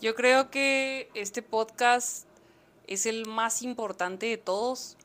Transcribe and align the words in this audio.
Yo 0.00 0.14
creo 0.14 0.48
que 0.48 1.10
este 1.14 1.42
podcast 1.42 2.28
es 2.86 3.04
el 3.04 3.26
más 3.26 3.62
importante 3.62 4.26
de 4.26 4.36
todos, 4.36 4.96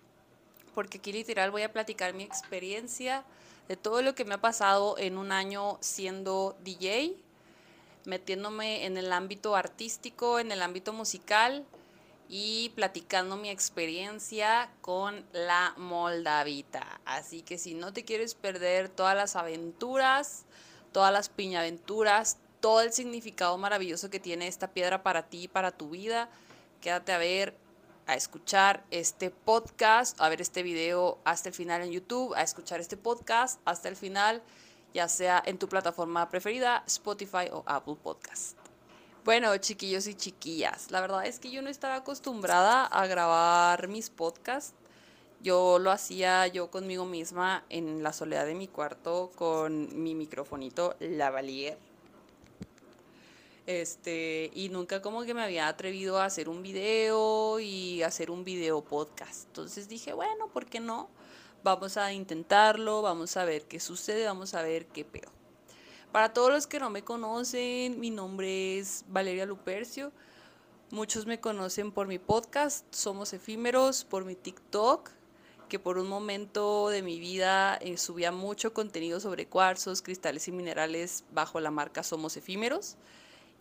porque 0.76 1.00
aquí 1.00 1.12
literal 1.12 1.50
voy 1.50 1.64
a 1.64 1.74
platicar 1.74 2.14
mi 2.14 2.22
experiencia 2.22 3.26
de 3.68 3.76
todo 3.76 4.04
lo 4.04 4.14
que 4.14 4.24
me 4.24 4.36
ha 4.36 4.42
pasado 4.42 4.96
en 5.00 5.18
un 5.18 5.32
año 5.32 5.80
siendo 5.82 6.56
DJ, 6.64 7.16
metiéndome 8.06 8.86
en 8.86 8.98
el 8.98 9.12
ámbito 9.14 9.56
artístico, 9.56 10.38
en 10.38 10.52
el 10.52 10.62
ámbito 10.62 10.94
musical 10.94 11.66
y 12.30 12.70
platicando 12.76 13.36
mi 13.36 13.50
experiencia 13.50 14.70
con 14.82 15.26
la 15.34 15.74
Moldavita. 15.76 17.02
Así 17.06 17.42
que 17.42 17.58
si 17.58 17.74
no 17.74 17.94
te 17.94 18.06
quieres 18.06 18.36
perder 18.36 18.90
todas 18.90 19.16
las 19.16 19.36
aventuras, 19.36 20.46
todas 20.92 21.12
las 21.12 21.30
piñaventuras, 21.30 22.38
todo 22.64 22.80
el 22.80 22.94
significado 22.94 23.58
maravilloso 23.58 24.10
que 24.10 24.22
tiene 24.22 24.48
esta 24.48 24.72
piedra 24.72 25.04
para 25.04 25.24
ti, 25.24 25.50
para 25.50 25.72
tu 25.72 25.90
vida, 25.90 26.30
quédate 26.80 27.12
a 27.12 27.18
ver, 27.18 27.58
a 28.08 28.16
escuchar 28.16 28.86
este 28.90 29.32
podcast, 29.32 30.18
a 30.22 30.30
ver 30.30 30.40
este 30.40 30.64
video 30.64 31.20
hasta 31.26 31.50
el 31.50 31.56
final 31.56 31.82
en 31.82 31.92
YouTube, 31.92 32.34
a 32.36 32.42
escuchar 32.42 32.80
este 32.80 32.96
podcast 32.96 33.60
hasta 33.66 33.90
el 33.90 33.98
final, 33.98 34.42
ya 34.94 35.10
sea 35.10 35.44
en 35.46 35.58
tu 35.58 35.68
plataforma 35.68 36.30
preferida, 36.30 36.86
Spotify 36.88 37.50
o 37.52 37.64
Apple 37.66 37.98
Podcast. 38.02 38.58
Bueno, 39.26 39.58
chiquillos 39.58 40.08
y 40.08 40.16
chiquillas, 40.16 40.90
la 40.90 41.02
verdad 41.02 41.26
es 41.26 41.40
que 41.40 41.52
yo 41.52 41.62
no 41.62 41.70
estaba 41.70 41.96
acostumbrada 41.96 42.86
a 42.86 43.06
grabar 43.08 43.90
mis 43.90 44.10
podcasts. 44.10 44.74
Yo 45.42 45.80
lo 45.80 45.92
hacía 45.92 46.48
yo 46.48 46.72
conmigo 46.72 47.04
misma 47.04 47.66
en 47.68 48.04
la 48.04 48.14
soledad 48.14 48.46
de 48.46 48.56
mi 48.56 48.70
cuarto 48.70 49.32
con 49.36 50.02
mi 50.02 50.16
microfonito 50.16 50.96
lavalier. 51.02 51.78
Este, 53.66 54.52
y 54.54 54.70
nunca 54.70 55.02
como 55.02 55.24
que 55.24 55.34
me 55.34 55.42
había 55.42 55.68
atrevido 55.68 56.20
a 56.20 56.26
hacer 56.26 56.50
un 56.50 56.62
video 56.62 57.60
y 57.60 58.04
hacer 58.04 58.30
un 58.30 58.44
video 58.44 58.84
podcast. 58.84 59.48
Entonces 59.48 59.88
dije, 59.88 60.12
bueno, 60.14 60.50
¿por 60.50 60.66
qué 60.66 60.80
no? 60.80 61.10
Vamos 61.64 61.96
a 61.96 62.12
intentarlo, 62.12 63.02
vamos 63.02 63.38
a 63.38 63.46
ver 63.46 63.66
qué 63.66 63.80
sucede, 63.80 64.26
vamos 64.26 64.54
a 64.54 64.62
ver 64.62 64.88
qué 64.88 65.06
pedo. 65.06 65.32
Para 66.12 66.34
todos 66.34 66.52
los 66.52 66.68
que 66.68 66.80
no 66.80 66.90
me 66.90 67.04
conocen, 67.04 68.00
mi 68.00 68.12
nombre 68.12 68.78
es 68.78 69.06
Valeria 69.08 69.46
Lupercio. 69.46 70.12
Muchos 70.92 71.26
me 71.26 71.40
conocen 71.40 71.92
por 71.92 72.06
mi 72.06 72.20
podcast, 72.20 72.86
Somos 72.94 73.34
Efímeros, 73.34 74.04
por 74.04 74.26
mi 74.26 74.36
TikTok, 74.36 75.10
que 75.70 75.80
por 75.80 75.98
un 75.98 76.08
momento 76.08 76.90
de 76.90 77.02
mi 77.02 77.20
vida 77.20 77.78
eh, 77.78 77.98
subía 77.98 78.32
mucho 78.32 78.74
contenido 78.74 79.20
sobre 79.20 79.48
cuarzos, 79.48 80.04
cristales 80.04 80.48
y 80.50 80.52
minerales 80.52 81.24
bajo 81.32 81.60
la 81.62 81.72
marca 81.72 82.04
Somos 82.04 82.38
Efímeros. 82.38 82.98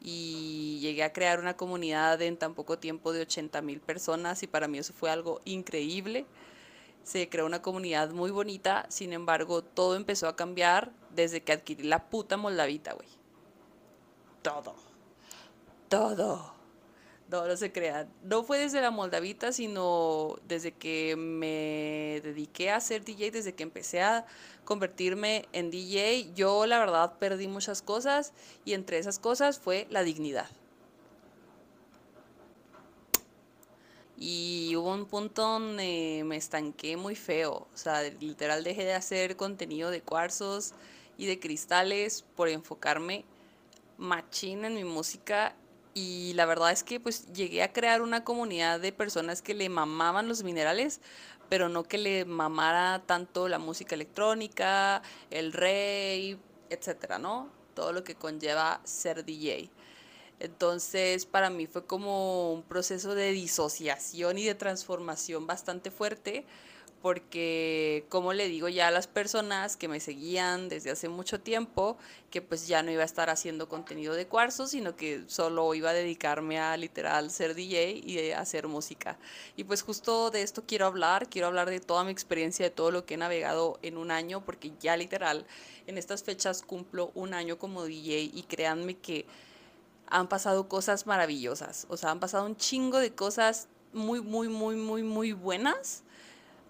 Y 0.04 0.80
llegué 0.80 1.04
a 1.04 1.12
crear 1.12 1.38
una 1.38 1.56
comunidad 1.56 2.20
en 2.22 2.36
tan 2.36 2.54
poco 2.54 2.78
tiempo 2.78 3.12
de 3.12 3.22
80 3.22 3.62
mil 3.62 3.80
personas 3.80 4.42
y 4.42 4.46
para 4.46 4.66
mí 4.66 4.78
eso 4.78 4.92
fue 4.92 5.10
algo 5.10 5.40
increíble 5.44 6.26
se 7.04 7.28
creó 7.28 7.46
una 7.46 7.62
comunidad 7.62 8.10
muy 8.10 8.30
bonita, 8.30 8.86
sin 8.88 9.12
embargo, 9.12 9.62
todo 9.62 9.96
empezó 9.96 10.28
a 10.28 10.36
cambiar 10.36 10.92
desde 11.10 11.42
que 11.42 11.52
adquirí 11.52 11.84
la 11.84 12.08
puta 12.08 12.36
moldavita, 12.36 12.92
güey. 12.92 13.08
Todo. 14.42 14.74
Todo. 15.88 16.61
No, 17.32 17.48
no 17.48 17.56
se 17.56 17.72
crean. 17.72 18.12
No 18.22 18.44
fue 18.44 18.58
desde 18.58 18.82
la 18.82 18.90
moldavita, 18.90 19.52
sino 19.52 20.36
desde 20.46 20.72
que 20.72 21.16
me 21.16 22.20
dediqué 22.22 22.70
a 22.70 22.78
ser 22.78 23.06
DJ, 23.06 23.30
desde 23.30 23.54
que 23.54 23.62
empecé 23.62 24.02
a 24.02 24.26
convertirme 24.66 25.48
en 25.54 25.70
DJ. 25.70 26.34
Yo, 26.34 26.66
la 26.66 26.78
verdad, 26.78 27.14
perdí 27.18 27.48
muchas 27.48 27.80
cosas 27.80 28.34
y 28.66 28.74
entre 28.74 28.98
esas 28.98 29.18
cosas 29.18 29.58
fue 29.58 29.86
la 29.88 30.02
dignidad. 30.02 30.50
Y 34.18 34.76
hubo 34.76 34.92
un 34.92 35.06
punto 35.06 35.40
donde 35.40 36.24
me 36.26 36.36
estanqué 36.36 36.98
muy 36.98 37.16
feo. 37.16 37.66
O 37.72 37.76
sea, 37.78 38.02
literal 38.02 38.62
dejé 38.62 38.84
de 38.84 38.92
hacer 38.92 39.36
contenido 39.36 39.90
de 39.90 40.02
cuarzos 40.02 40.74
y 41.16 41.24
de 41.24 41.40
cristales 41.40 42.26
por 42.36 42.50
enfocarme 42.50 43.24
machín 43.96 44.66
en 44.66 44.74
mi 44.74 44.84
música. 44.84 45.56
Y 45.94 46.32
la 46.34 46.46
verdad 46.46 46.72
es 46.72 46.82
que 46.82 47.00
pues 47.00 47.32
llegué 47.32 47.62
a 47.62 47.72
crear 47.72 48.00
una 48.00 48.24
comunidad 48.24 48.80
de 48.80 48.92
personas 48.92 49.42
que 49.42 49.54
le 49.54 49.68
mamaban 49.68 50.28
los 50.28 50.42
minerales, 50.42 51.00
pero 51.48 51.68
no 51.68 51.84
que 51.84 51.98
le 51.98 52.24
mamara 52.24 53.02
tanto 53.04 53.48
la 53.48 53.58
música 53.58 53.94
electrónica, 53.94 55.02
el 55.30 55.52
rey, 55.52 56.38
etcétera, 56.70 57.18
¿no? 57.18 57.50
Todo 57.74 57.92
lo 57.92 58.04
que 58.04 58.14
conlleva 58.14 58.80
ser 58.84 59.24
DJ. 59.24 59.70
Entonces, 60.40 61.26
para 61.26 61.50
mí 61.50 61.66
fue 61.66 61.84
como 61.86 62.52
un 62.52 62.62
proceso 62.62 63.14
de 63.14 63.30
disociación 63.32 64.38
y 64.38 64.44
de 64.44 64.54
transformación 64.54 65.46
bastante 65.46 65.90
fuerte, 65.90 66.44
porque, 67.02 68.06
como 68.08 68.32
le 68.32 68.46
digo 68.46 68.68
ya 68.68 68.86
a 68.86 68.90
las 68.92 69.08
personas 69.08 69.76
que 69.76 69.88
me 69.88 69.98
seguían 69.98 70.68
desde 70.68 70.92
hace 70.92 71.08
mucho 71.08 71.40
tiempo, 71.40 71.96
que 72.30 72.40
pues 72.40 72.68
ya 72.68 72.84
no 72.84 72.92
iba 72.92 73.02
a 73.02 73.04
estar 73.04 73.28
haciendo 73.28 73.68
contenido 73.68 74.14
de 74.14 74.26
cuarzo, 74.26 74.68
sino 74.68 74.94
que 74.94 75.24
solo 75.26 75.74
iba 75.74 75.90
a 75.90 75.94
dedicarme 75.94 76.60
a 76.60 76.76
literal 76.76 77.32
ser 77.32 77.56
DJ 77.56 78.00
y 78.04 78.30
hacer 78.30 78.68
música. 78.68 79.18
Y 79.56 79.64
pues 79.64 79.82
justo 79.82 80.30
de 80.30 80.42
esto 80.42 80.62
quiero 80.64 80.86
hablar, 80.86 81.28
quiero 81.28 81.48
hablar 81.48 81.68
de 81.68 81.80
toda 81.80 82.04
mi 82.04 82.12
experiencia, 82.12 82.64
de 82.64 82.70
todo 82.70 82.92
lo 82.92 83.04
que 83.04 83.14
he 83.14 83.16
navegado 83.18 83.80
en 83.82 83.98
un 83.98 84.12
año, 84.12 84.44
porque 84.44 84.70
ya 84.80 84.96
literal 84.96 85.44
en 85.88 85.98
estas 85.98 86.22
fechas 86.22 86.62
cumplo 86.62 87.10
un 87.14 87.34
año 87.34 87.58
como 87.58 87.84
DJ 87.84 88.30
y 88.32 88.44
créanme 88.44 88.96
que 88.96 89.26
han 90.06 90.28
pasado 90.28 90.68
cosas 90.68 91.06
maravillosas. 91.06 91.86
O 91.88 91.96
sea, 91.96 92.12
han 92.12 92.20
pasado 92.20 92.46
un 92.46 92.56
chingo 92.56 92.98
de 92.98 93.12
cosas 93.12 93.66
muy, 93.92 94.20
muy, 94.20 94.48
muy, 94.48 94.76
muy, 94.76 95.02
muy 95.02 95.32
buenas. 95.32 96.04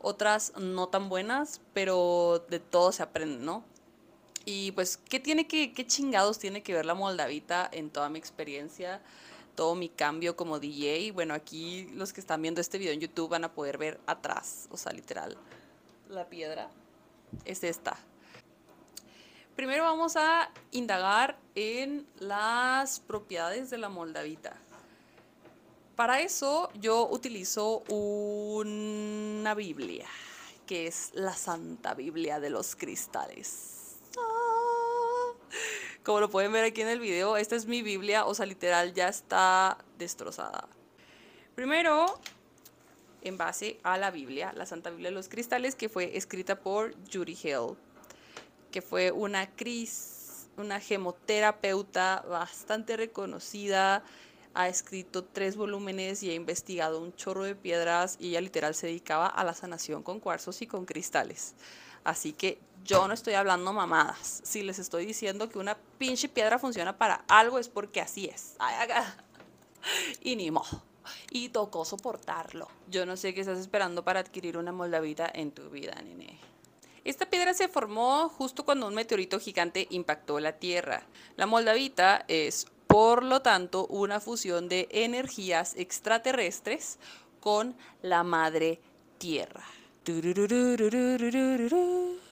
Otras 0.03 0.53
no 0.59 0.89
tan 0.89 1.09
buenas, 1.09 1.61
pero 1.73 2.45
de 2.51 2.61
todo 2.61 2.93
se 2.93 3.03
aprende, 3.03 3.45
¿no? 3.45 3.65
Y 4.45 4.73
pues, 4.73 4.97
¿qué 4.97 5.21
tiene 5.21 5.47
que, 5.47 5.73
qué 5.73 5.87
chingados 5.87 6.39
tiene 6.39 6.63
que 6.63 6.75
ver 6.75 6.85
la 6.85 6.95
Moldavita 6.95 7.69
en 7.73 7.91
toda 7.91 8.09
mi 8.09 8.19
experiencia? 8.19 9.01
todo 9.55 9.75
mi 9.75 9.89
cambio 9.89 10.37
como 10.37 10.59
DJ. 10.59 11.13
Bueno, 11.13 11.35
aquí 11.35 11.89
los 11.95 12.13
que 12.13 12.21
están 12.21 12.43
viendo 12.43 12.61
este 12.61 12.79
video 12.79 12.93
en 12.93 13.01
YouTube 13.01 13.31
van 13.31 13.45
a 13.45 13.53
poder 13.53 13.79
ver 13.79 14.01
atrás, 14.07 14.69
o 14.71 14.77
sea, 14.77 14.93
literal, 14.93 15.37
la 16.09 16.29
piedra 16.29 16.71
es 17.45 17.65
esta. 17.65 17.97
Primero 19.57 19.85
vamos 19.85 20.17
a 20.17 20.51
indagar 20.71 21.39
en 21.55 22.07
las 22.19 23.01
propiedades 23.01 23.69
de 23.69 23.79
la 23.79 23.91
moldavita. 23.91 24.57
Para 25.97 26.21
eso 26.21 26.71
yo 26.75 27.09
utilizo 27.09 27.79
una 27.89 29.55
Biblia, 29.55 30.07
que 30.67 30.87
es 30.87 31.11
la 31.15 31.35
Santa 31.35 31.95
Biblia 31.95 32.41
de 32.41 32.51
los 32.51 32.77
Cristales. 32.77 33.97
Ah. 34.19 35.33
Como 36.03 36.21
lo 36.21 36.31
pueden 36.31 36.53
ver 36.53 36.65
aquí 36.65 36.81
en 36.81 36.89
el 36.89 36.99
video, 36.99 37.37
esta 37.37 37.57
es 37.57 37.67
mi 37.67 37.83
Biblia, 37.83 38.25
o 38.25 38.35
sea, 38.35 38.47
literal 38.47 38.95
ya 38.95 39.09
está 39.09 39.79
destrozada. 39.99 40.67
Primero, 41.55 42.19
en 43.23 43.37
base 43.37 43.79
a 43.83 43.99
la 43.99 44.11
Biblia, 44.11 44.53
la 44.57 44.67
Santa 44.67 44.91
Biblia 44.91 45.11
de 45.11 45.15
los 45.15 45.29
Cristales, 45.29 45.75
que 45.75 45.89
fue 45.89 46.17
escrita 46.17 46.59
por 46.59 46.95
Judy 47.13 47.39
Hill 47.41 47.77
que 48.73 48.83
fue 48.83 49.13
una 49.13 49.49
Cris, 49.55 50.49
una 50.57 50.81
gemoterapeuta 50.81 52.25
bastante 52.29 52.97
reconocida, 52.97 54.03
ha 54.55 54.69
escrito 54.69 55.25
tres 55.25 55.57
volúmenes 55.57 56.23
y 56.23 56.31
ha 56.31 56.35
investigado 56.35 57.01
un 57.01 57.15
chorro 57.15 57.45
de 57.45 57.55
piedras 57.55 58.17
y 58.21 58.29
ella 58.29 58.41
literal 58.41 58.75
se 58.75 58.87
dedicaba 58.87 59.27
a 59.27 59.45
la 59.45 59.55
sanación 59.55 60.03
con 60.03 60.21
cuarzos 60.21 60.63
y 60.63 60.67
con 60.67 60.85
cristales. 60.85 61.55
Así 62.05 62.33
que 62.33 62.59
yo 62.85 63.07
no 63.07 63.15
estoy 63.15 63.35
hablando 63.35 63.73
mamadas. 63.73 64.41
Si 64.45 64.63
les 64.63 64.79
estoy 64.79 65.07
diciendo 65.07 65.49
que 65.49 65.59
una 65.59 65.77
pinche 65.99 66.29
piedra 66.29 66.59
funciona 66.59 66.99
para 66.99 67.25
algo 67.29 67.59
es 67.59 67.69
porque 67.69 68.01
así 68.01 68.27
es. 68.27 68.57
Y 70.21 70.37
ni 70.37 70.51
modo. 70.51 70.83
Y 71.31 71.49
tocó 71.49 71.85
soportarlo. 71.85 72.69
Yo 72.89 73.05
no 73.07 73.17
sé 73.17 73.35
qué 73.35 73.41
estás 73.41 73.59
esperando 73.59 74.05
para 74.05 74.21
adquirir 74.21 74.57
una 74.57 74.71
moldavita 74.71 75.29
en 75.33 75.51
tu 75.51 75.71
vida, 75.71 75.95
nene. 76.03 76.39
Esta 77.05 77.29
piedra 77.29 77.53
se 77.53 77.67
formó 77.67 78.29
justo 78.29 78.65
cuando 78.65 78.87
un 78.87 78.95
meteorito 78.95 79.41
gigante 79.41 79.89
impactó 79.91 80.39
la 80.39 80.53
Tierra. 80.53 81.03
La 81.37 81.47
moldavita 81.47 82.25
es, 82.29 82.67
por 82.93 83.23
lo 83.23 83.41
tanto, 83.41 83.87
una 83.87 84.21
fusión 84.21 84.69
de 84.69 84.87
energías 84.91 85.73
extraterrestres 85.79 86.99
con 87.41 87.75
la 88.03 88.23
madre 88.23 88.81
Tierra. 89.17 89.65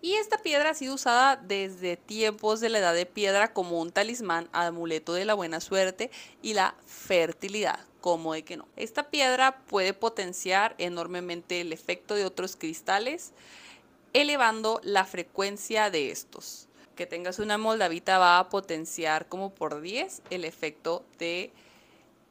Y 0.03 0.15
esta 0.15 0.37
piedra 0.39 0.71
ha 0.71 0.75
sido 0.75 0.95
usada 0.97 1.37
desde 1.37 1.97
tiempos 1.97 2.61
de 2.61 2.69
la 2.69 2.81
edad 2.81 2.93
de 2.93 3.07
piedra 3.07 3.55
como 3.55 3.81
un 3.81 3.91
talismán, 3.91 4.51
amuleto 4.53 5.15
de 5.15 5.25
la 5.25 5.33
buena 5.33 5.61
suerte 5.61 6.11
y 6.43 6.53
la 6.53 6.75
fertilidad. 6.87 7.81
como 8.03 8.35
de 8.35 8.45
que 8.45 8.57
no? 8.57 8.67
Esta 8.77 9.11
piedra 9.11 9.61
puede 9.67 9.95
potenciar 9.95 10.75
enormemente 10.79 11.61
el 11.61 11.73
efecto 11.73 12.15
de 12.15 12.25
otros 12.27 12.57
cristales 12.57 13.33
elevando 14.13 14.81
la 14.83 15.05
frecuencia 15.05 15.91
de 15.91 16.11
estos. 16.11 16.70
Que 17.01 17.07
tengas 17.07 17.39
una 17.39 17.57
moldavita 17.57 18.19
va 18.19 18.39
a 18.39 18.51
potenciar 18.51 19.27
como 19.27 19.55
por 19.55 19.81
10 19.81 20.21
el 20.29 20.45
efecto 20.45 21.03
de 21.19 21.51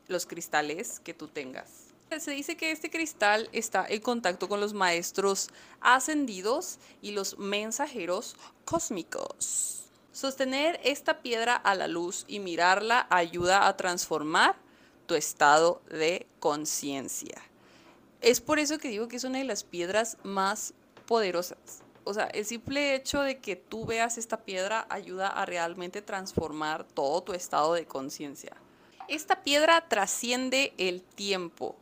los 0.08 0.28
cristales 0.28 1.00
que 1.00 1.16
tú 1.16 1.28
tengas. 1.28 1.88
Se 2.16 2.30
dice 2.30 2.56
que 2.56 2.70
este 2.70 2.92
cristal 2.92 3.50
está 3.52 3.88
en 3.90 4.00
contacto 4.00 4.48
con 4.48 4.62
los 4.62 4.76
maestros 4.76 5.48
ascendidos 5.82 6.78
y 7.02 7.14
los 7.14 7.40
mensajeros 7.40 8.36
cósmicos. 8.64 9.86
Sostener 10.12 10.80
esta 10.84 11.24
piedra 11.24 11.56
a 11.56 11.74
la 11.74 11.88
luz 11.88 12.26
y 12.28 12.38
mirarla 12.38 13.08
ayuda 13.10 13.68
a 13.68 13.76
transformar 13.76 14.56
tu 15.08 15.16
estado 15.16 15.82
de 15.90 16.28
conciencia. 16.40 17.42
Es 18.22 18.40
por 18.40 18.60
eso 18.60 18.78
que 18.78 18.90
digo 18.90 19.08
que 19.08 19.16
es 19.16 19.24
una 19.24 19.40
de 19.40 19.46
las 19.46 19.64
piedras 19.64 20.18
más 20.22 20.76
poderosas. 21.08 21.89
O 22.10 22.14
sea, 22.16 22.26
el 22.26 22.44
simple 22.44 22.96
hecho 22.96 23.22
de 23.22 23.38
que 23.38 23.56
tú 23.56 23.86
veas 23.86 24.18
esta 24.18 24.38
piedra 24.38 24.88
ayuda 24.90 25.28
a 25.28 25.46
realmente 25.46 26.02
transformar 26.02 26.84
todo 26.84 27.22
tu 27.22 27.34
estado 27.34 27.76
de 27.76 27.86
conciencia. 27.86 28.58
Esta 29.08 29.44
piedra 29.44 29.88
trasciende 29.88 30.74
el 30.80 31.04
tiempo 31.04 31.76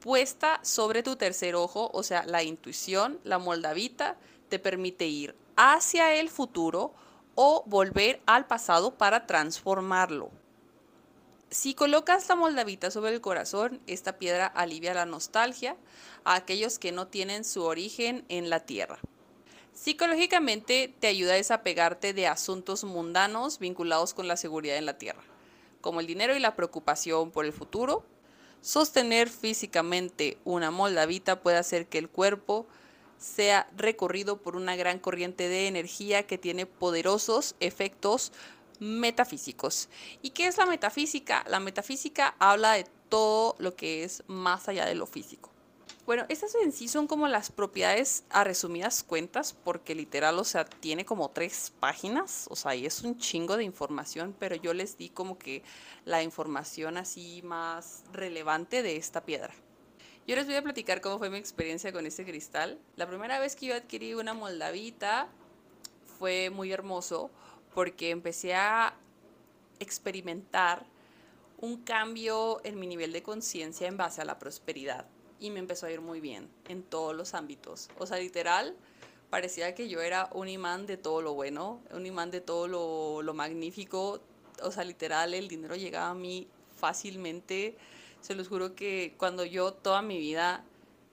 puesta 0.00 0.60
sobre 0.62 1.02
tu 1.02 1.16
tercer 1.16 1.56
ojo, 1.56 1.90
o 1.92 2.02
sea, 2.02 2.24
la 2.24 2.42
intuición, 2.42 3.20
la 3.22 3.38
moldavita, 3.38 4.16
te 4.48 4.58
permite 4.58 5.06
ir 5.06 5.36
hacia 5.56 6.14
el 6.14 6.30
futuro 6.30 6.94
o 7.34 7.62
volver 7.66 8.22
al 8.24 8.46
pasado 8.46 8.94
para 8.94 9.26
transformarlo. 9.26 10.30
Si 11.50 11.74
colocas 11.74 12.26
la 12.30 12.34
moldavita 12.34 12.90
sobre 12.90 13.12
el 13.12 13.20
corazón, 13.20 13.82
esta 13.86 14.16
piedra 14.16 14.46
alivia 14.46 14.94
la 14.94 15.04
nostalgia 15.04 15.76
a 16.24 16.36
aquellos 16.36 16.78
que 16.78 16.92
no 16.92 17.08
tienen 17.08 17.44
su 17.44 17.62
origen 17.62 18.24
en 18.30 18.48
la 18.48 18.60
tierra. 18.60 19.00
Psicológicamente 19.80 20.94
te 21.00 21.06
ayuda 21.06 21.32
a 21.32 21.36
desapegarte 21.36 22.12
de 22.12 22.26
asuntos 22.26 22.84
mundanos 22.84 23.58
vinculados 23.58 24.12
con 24.12 24.28
la 24.28 24.36
seguridad 24.36 24.76
en 24.76 24.84
la 24.84 24.98
tierra, 24.98 25.22
como 25.80 26.00
el 26.00 26.06
dinero 26.06 26.36
y 26.36 26.38
la 26.38 26.54
preocupación 26.54 27.30
por 27.30 27.46
el 27.46 27.54
futuro, 27.54 28.04
Sostener 28.60 29.30
físicamente 29.30 30.36
una 30.44 30.70
moldavita 30.70 31.40
puede 31.40 31.56
hacer 31.56 31.86
que 31.86 31.96
el 31.96 32.10
cuerpo 32.10 32.66
sea 33.16 33.66
recorrido 33.74 34.36
por 34.42 34.54
una 34.54 34.76
gran 34.76 34.98
corriente 34.98 35.48
de 35.48 35.66
energía 35.66 36.26
que 36.26 36.36
tiene 36.36 36.66
poderosos 36.66 37.54
efectos 37.58 38.32
metafísicos. 38.80 39.88
¿Y 40.20 40.30
qué 40.30 40.46
es 40.46 40.58
la 40.58 40.66
metafísica? 40.66 41.42
La 41.48 41.58
metafísica 41.58 42.34
habla 42.38 42.74
de 42.74 42.84
todo 43.08 43.56
lo 43.58 43.74
que 43.76 44.04
es 44.04 44.24
más 44.26 44.68
allá 44.68 44.84
de 44.84 44.94
lo 44.94 45.06
físico. 45.06 45.50
Bueno, 46.10 46.26
estas 46.28 46.56
en 46.56 46.72
sí 46.72 46.88
son 46.88 47.06
como 47.06 47.28
las 47.28 47.52
propiedades 47.52 48.24
a 48.30 48.42
resumidas 48.42 49.04
cuentas, 49.04 49.52
porque 49.52 49.94
literal, 49.94 50.40
o 50.40 50.42
sea, 50.42 50.64
tiene 50.64 51.04
como 51.04 51.30
tres 51.30 51.72
páginas, 51.78 52.48
o 52.50 52.56
sea, 52.56 52.74
y 52.74 52.84
es 52.84 53.02
un 53.02 53.16
chingo 53.16 53.56
de 53.56 53.62
información, 53.62 54.34
pero 54.36 54.56
yo 54.56 54.74
les 54.74 54.98
di 54.98 55.10
como 55.10 55.38
que 55.38 55.62
la 56.04 56.24
información 56.24 56.96
así 56.96 57.42
más 57.42 58.02
relevante 58.12 58.82
de 58.82 58.96
esta 58.96 59.24
piedra. 59.24 59.54
Yo 60.26 60.34
les 60.34 60.46
voy 60.46 60.56
a 60.56 60.62
platicar 60.62 61.00
cómo 61.00 61.20
fue 61.20 61.30
mi 61.30 61.38
experiencia 61.38 61.92
con 61.92 62.04
este 62.04 62.24
cristal. 62.24 62.80
La 62.96 63.06
primera 63.06 63.38
vez 63.38 63.54
que 63.54 63.66
yo 63.66 63.76
adquirí 63.76 64.14
una 64.14 64.34
moldavita 64.34 65.28
fue 66.18 66.50
muy 66.50 66.72
hermoso 66.72 67.30
porque 67.72 68.10
empecé 68.10 68.56
a 68.56 68.94
experimentar 69.78 70.84
un 71.58 71.84
cambio 71.84 72.60
en 72.64 72.80
mi 72.80 72.88
nivel 72.88 73.12
de 73.12 73.22
conciencia 73.22 73.86
en 73.86 73.96
base 73.96 74.20
a 74.20 74.24
la 74.24 74.40
prosperidad 74.40 75.06
y 75.40 75.50
me 75.50 75.58
empezó 75.58 75.86
a 75.86 75.90
ir 75.90 76.00
muy 76.00 76.20
bien 76.20 76.48
en 76.68 76.82
todos 76.82 77.16
los 77.16 77.34
ámbitos. 77.34 77.88
O 77.98 78.06
sea, 78.06 78.18
literal, 78.18 78.76
parecía 79.30 79.74
que 79.74 79.88
yo 79.88 80.00
era 80.00 80.28
un 80.32 80.48
imán 80.48 80.86
de 80.86 80.96
todo 80.96 81.22
lo 81.22 81.34
bueno, 81.34 81.80
un 81.92 82.06
imán 82.06 82.30
de 82.30 82.40
todo 82.40 82.68
lo, 82.68 83.22
lo 83.22 83.34
magnífico. 83.34 84.20
O 84.62 84.70
sea, 84.70 84.84
literal, 84.84 85.34
el 85.34 85.48
dinero 85.48 85.74
llegaba 85.74 86.10
a 86.10 86.14
mí 86.14 86.46
fácilmente. 86.76 87.76
Se 88.20 88.34
los 88.34 88.48
juro 88.48 88.74
que 88.74 89.14
cuando 89.16 89.44
yo 89.44 89.72
toda 89.72 90.02
mi 90.02 90.18
vida, 90.18 90.64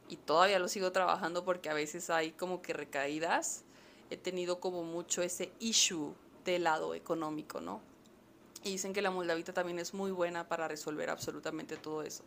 y 0.09 0.18
todavía 0.18 0.59
lo 0.59 0.68
sigo 0.68 0.91
trabajando 0.91 1.44
porque 1.44 1.69
a 1.69 1.74
veces 1.74 2.09
hay 2.09 2.31
como 2.31 2.62
que 2.62 2.74
recaídas, 2.74 3.63
he 4.09 4.18
tenido 4.18 4.59
como 4.59 4.83
mucho 4.83 5.21
ese 5.21 5.51
issue 5.59 6.13
del 6.45 6.63
lado 6.63 6.94
económico, 6.95 7.59
¿no? 7.59 7.81
Y 8.63 8.71
dicen 8.71 8.94
que 8.94 9.01
la 9.01 9.12
moldavita 9.12 9.53
también 9.53 9.79
es 9.79 9.94
muy 9.94 10.12
buena 10.12 10.47
para 10.47 10.68
resolver 10.68 11.09
absolutamente 11.09 11.77
todo 11.77 12.03
eso. 12.03 12.24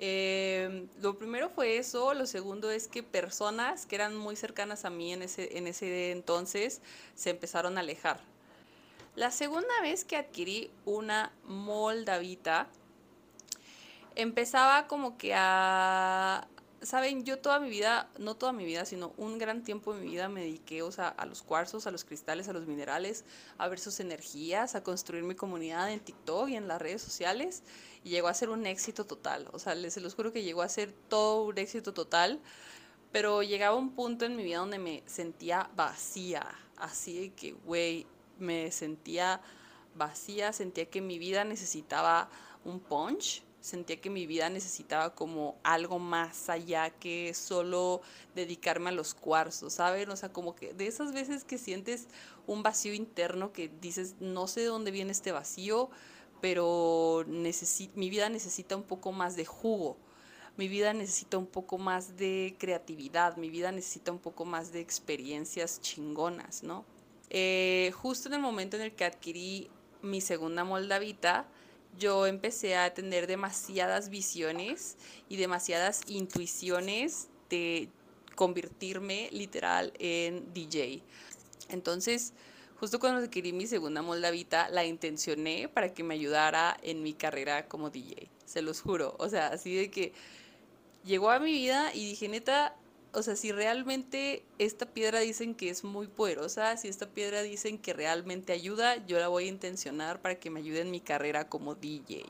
Eh, 0.00 0.86
lo 1.00 1.18
primero 1.18 1.50
fue 1.50 1.76
eso, 1.76 2.14
lo 2.14 2.26
segundo 2.26 2.70
es 2.70 2.86
que 2.86 3.02
personas 3.02 3.84
que 3.84 3.96
eran 3.96 4.16
muy 4.16 4.36
cercanas 4.36 4.84
a 4.84 4.90
mí 4.90 5.12
en 5.12 5.22
ese, 5.22 5.58
en 5.58 5.66
ese 5.66 6.12
entonces 6.12 6.80
se 7.16 7.30
empezaron 7.30 7.76
a 7.76 7.80
alejar. 7.80 8.20
La 9.16 9.32
segunda 9.32 9.80
vez 9.82 10.04
que 10.04 10.16
adquirí 10.16 10.70
una 10.84 11.32
moldavita, 11.44 12.68
empezaba 14.14 14.86
como 14.86 15.18
que 15.18 15.34
a, 15.34 16.46
saben, 16.82 17.24
yo 17.24 17.38
toda 17.38 17.58
mi 17.60 17.70
vida, 17.70 18.08
no 18.18 18.36
toda 18.36 18.52
mi 18.52 18.64
vida, 18.64 18.84
sino 18.84 19.12
un 19.16 19.38
gran 19.38 19.62
tiempo 19.62 19.94
de 19.94 20.00
mi 20.00 20.10
vida 20.10 20.28
me 20.28 20.42
dediqué 20.42 20.82
a 20.98 21.26
los 21.26 21.42
cuarzos, 21.42 21.86
a 21.86 21.90
los 21.90 22.04
cristales, 22.04 22.48
a 22.48 22.52
los 22.52 22.66
minerales, 22.66 23.24
a 23.58 23.68
ver 23.68 23.78
sus 23.78 24.00
energías, 24.00 24.74
a 24.74 24.82
construir 24.82 25.24
mi 25.24 25.34
comunidad 25.34 25.90
en 25.92 26.00
TikTok 26.00 26.48
y 26.48 26.56
en 26.56 26.68
las 26.68 26.80
redes 26.80 27.02
sociales. 27.02 27.62
Y 28.04 28.10
llegó 28.10 28.28
a 28.28 28.34
ser 28.34 28.50
un 28.50 28.66
éxito 28.66 29.04
total. 29.04 29.48
O 29.52 29.58
sea, 29.58 29.74
les 29.74 29.94
se 29.94 30.00
los 30.00 30.14
juro 30.14 30.32
que 30.32 30.42
llegó 30.42 30.62
a 30.62 30.68
ser 30.68 30.92
todo 31.08 31.44
un 31.44 31.58
éxito 31.58 31.92
total. 31.92 32.40
Pero 33.10 33.42
llegaba 33.42 33.76
un 33.76 33.94
punto 33.94 34.24
en 34.24 34.36
mi 34.36 34.44
vida 34.44 34.58
donde 34.58 34.78
me 34.78 35.02
sentía 35.06 35.70
vacía. 35.74 36.46
Así 36.76 37.18
de 37.18 37.30
que, 37.32 37.52
güey, 37.52 38.06
me 38.38 38.70
sentía 38.70 39.40
vacía, 39.94 40.52
sentía 40.52 40.86
que 40.86 41.00
mi 41.00 41.18
vida 41.18 41.44
necesitaba 41.44 42.28
un 42.64 42.80
punch 42.80 43.42
sentía 43.68 44.00
que 44.00 44.10
mi 44.10 44.26
vida 44.26 44.48
necesitaba 44.50 45.14
como 45.14 45.56
algo 45.62 45.98
más 45.98 46.48
allá 46.48 46.90
que 46.90 47.34
solo 47.34 48.00
dedicarme 48.34 48.90
a 48.90 48.92
los 48.92 49.14
cuarzos, 49.14 49.74
¿saben? 49.74 50.10
O 50.10 50.16
sea, 50.16 50.32
como 50.32 50.54
que 50.54 50.72
de 50.72 50.86
esas 50.86 51.12
veces 51.12 51.44
que 51.44 51.58
sientes 51.58 52.08
un 52.46 52.62
vacío 52.62 52.94
interno 52.94 53.52
que 53.52 53.70
dices, 53.80 54.16
no 54.20 54.48
sé 54.48 54.60
de 54.60 54.66
dónde 54.66 54.90
viene 54.90 55.12
este 55.12 55.32
vacío, 55.32 55.90
pero 56.40 57.24
mi 57.26 58.10
vida 58.10 58.28
necesita 58.28 58.76
un 58.76 58.84
poco 58.84 59.12
más 59.12 59.36
de 59.36 59.44
jugo. 59.44 59.96
Mi 60.56 60.66
vida 60.66 60.92
necesita 60.92 61.38
un 61.38 61.46
poco 61.46 61.78
más 61.78 62.16
de 62.16 62.56
creatividad, 62.58 63.36
mi 63.36 63.48
vida 63.48 63.70
necesita 63.70 64.10
un 64.10 64.18
poco 64.18 64.44
más 64.44 64.72
de 64.72 64.80
experiencias 64.80 65.80
chingonas, 65.80 66.64
¿no? 66.64 66.84
Eh, 67.30 67.92
justo 67.94 68.28
en 68.28 68.34
el 68.34 68.40
momento 68.40 68.76
en 68.76 68.82
el 68.82 68.92
que 68.92 69.04
adquirí 69.04 69.70
mi 70.02 70.20
segunda 70.20 70.64
moldavita, 70.64 71.46
yo 71.98 72.26
empecé 72.26 72.76
a 72.76 72.92
tener 72.94 73.26
demasiadas 73.26 74.08
visiones 74.08 74.96
y 75.28 75.36
demasiadas 75.36 76.02
intuiciones 76.06 77.28
de 77.50 77.88
convertirme 78.34 79.28
literal 79.32 79.92
en 79.98 80.52
DJ. 80.52 81.02
Entonces, 81.68 82.32
justo 82.78 83.00
cuando 83.00 83.20
adquirí 83.20 83.52
mi 83.52 83.66
segunda 83.66 84.02
moldavita, 84.02 84.68
la 84.70 84.84
intencioné 84.84 85.68
para 85.68 85.92
que 85.92 86.04
me 86.04 86.14
ayudara 86.14 86.76
en 86.82 87.02
mi 87.02 87.14
carrera 87.14 87.66
como 87.66 87.90
DJ. 87.90 88.28
Se 88.44 88.62
los 88.62 88.80
juro. 88.80 89.16
O 89.18 89.28
sea, 89.28 89.48
así 89.48 89.74
de 89.74 89.90
que 89.90 90.12
llegó 91.04 91.30
a 91.30 91.40
mi 91.40 91.52
vida 91.52 91.92
y 91.94 92.10
dije, 92.10 92.28
neta, 92.28 92.76
o 93.12 93.22
sea, 93.22 93.36
si 93.36 93.52
realmente 93.52 94.44
esta 94.58 94.86
piedra 94.86 95.20
dicen 95.20 95.54
que 95.54 95.70
es 95.70 95.84
muy 95.84 96.06
poderosa, 96.06 96.76
si 96.76 96.88
esta 96.88 97.06
piedra 97.06 97.42
dicen 97.42 97.78
que 97.78 97.92
realmente 97.92 98.52
ayuda, 98.52 99.04
yo 99.06 99.18
la 99.18 99.28
voy 99.28 99.44
a 99.44 99.48
intencionar 99.48 100.20
para 100.20 100.38
que 100.38 100.50
me 100.50 100.60
ayude 100.60 100.80
en 100.80 100.90
mi 100.90 101.00
carrera 101.00 101.48
como 101.48 101.74
DJ. 101.74 102.26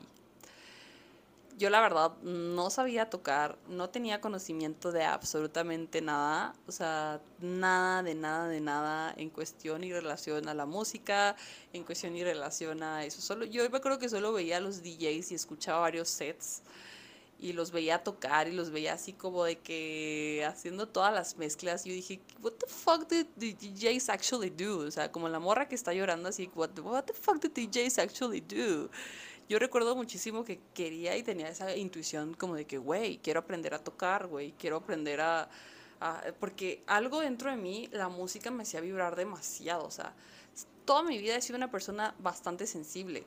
Yo 1.57 1.69
la 1.69 1.81
verdad 1.81 2.13
no 2.21 2.69
sabía 2.69 3.09
tocar, 3.09 3.57
no 3.67 3.89
tenía 3.89 4.21
conocimiento 4.21 4.93
de 4.93 5.03
absolutamente 5.03 6.01
nada, 6.01 6.53
o 6.67 6.71
sea, 6.71 7.19
nada 7.41 8.01
de 8.01 8.15
nada 8.15 8.47
de 8.47 8.61
nada 8.61 9.13
en 9.17 9.29
cuestión 9.29 9.83
y 9.83 9.91
relación 9.91 10.47
a 10.47 10.53
la 10.53 10.65
música, 10.65 11.35
en 11.73 11.83
cuestión 11.83 12.15
y 12.15 12.23
relación 12.23 12.81
a 12.81 13.03
eso. 13.03 13.19
Solo 13.19 13.43
yo 13.43 13.69
me 13.69 13.81
que 13.99 14.07
solo 14.07 14.31
veía 14.31 14.55
a 14.57 14.61
los 14.61 14.81
DJs 14.81 15.33
y 15.33 15.35
escuchaba 15.35 15.79
varios 15.79 16.07
sets 16.07 16.61
y 17.39 17.53
los 17.53 17.71
veía 17.71 18.03
tocar 18.03 18.47
y 18.49 18.51
los 18.51 18.69
veía 18.69 18.93
así 18.93 19.13
como 19.13 19.45
de 19.45 19.57
que 19.57 20.45
haciendo 20.45 20.87
todas 20.87 21.13
las 21.13 21.37
mezclas. 21.37 21.85
Yo 21.85 21.93
dije, 21.93 22.19
what 22.41 22.53
the 22.53 22.67
fuck 22.67 23.07
did 23.07 23.27
the 23.37 23.53
DJs 23.53 24.09
actually 24.09 24.49
do? 24.49 24.79
O 24.79 24.91
sea, 24.91 25.11
como 25.11 25.29
la 25.29 25.39
morra 25.39 25.67
que 25.67 25.75
está 25.75 25.93
llorando 25.93 26.29
así, 26.29 26.49
what 26.53 26.77
what 26.79 27.05
the 27.05 27.13
fuck 27.13 27.39
did 27.41 27.51
DJs 27.51 27.99
actually 27.99 28.41
do? 28.41 28.89
Yo 29.47 29.57
recuerdo 29.57 29.95
muchísimo 29.95 30.43
que 30.43 30.59
quería 30.73 31.17
y 31.17 31.23
tenía 31.23 31.47
esa 31.49 31.75
intuición 31.75 32.33
como 32.35 32.55
de 32.55 32.65
que, 32.65 32.77
güey, 32.77 33.17
quiero 33.17 33.39
aprender 33.39 33.73
a 33.73 33.79
tocar, 33.79 34.27
güey, 34.27 34.53
quiero 34.59 34.75
aprender 34.75 35.21
a, 35.21 35.49
a... 36.01 36.21
Porque 36.39 36.83
algo 36.85 37.21
dentro 37.21 37.49
de 37.49 37.57
mí, 37.57 37.89
la 37.91 38.09
música 38.09 38.51
me 38.51 38.63
hacía 38.63 38.81
vibrar 38.81 39.15
demasiado. 39.15 39.85
O 39.85 39.91
sea, 39.91 40.13
toda 40.85 41.01
mi 41.01 41.17
vida 41.17 41.35
he 41.35 41.41
sido 41.41 41.57
una 41.57 41.71
persona 41.71 42.13
bastante 42.19 42.67
sensible. 42.67 43.23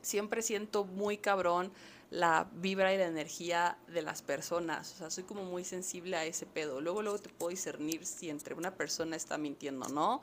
Siempre 0.00 0.40
siento 0.40 0.84
muy 0.84 1.18
cabrón 1.18 1.72
la 2.14 2.48
vibra 2.52 2.94
y 2.94 2.96
la 2.96 3.06
energía 3.06 3.76
de 3.88 4.00
las 4.00 4.22
personas. 4.22 4.92
O 4.92 4.96
sea, 4.98 5.10
soy 5.10 5.24
como 5.24 5.42
muy 5.42 5.64
sensible 5.64 6.16
a 6.16 6.24
ese 6.24 6.46
pedo. 6.46 6.80
Luego, 6.80 7.02
luego 7.02 7.18
te 7.18 7.28
puedo 7.28 7.50
discernir 7.50 8.06
si 8.06 8.30
entre 8.30 8.54
una 8.54 8.76
persona 8.76 9.16
está 9.16 9.36
mintiendo 9.36 9.86
o 9.86 9.88
no. 9.88 10.20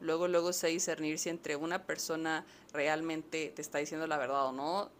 Luego, 0.00 0.28
luego 0.28 0.52
sé 0.52 0.68
discernir 0.68 1.18
si 1.18 1.30
entre 1.30 1.56
una 1.56 1.84
persona 1.84 2.46
realmente 2.72 3.52
te 3.56 3.60
está 3.60 3.78
diciendo 3.78 4.06
la 4.06 4.18
verdad 4.18 4.46
o 4.46 4.52
no. 4.52 4.90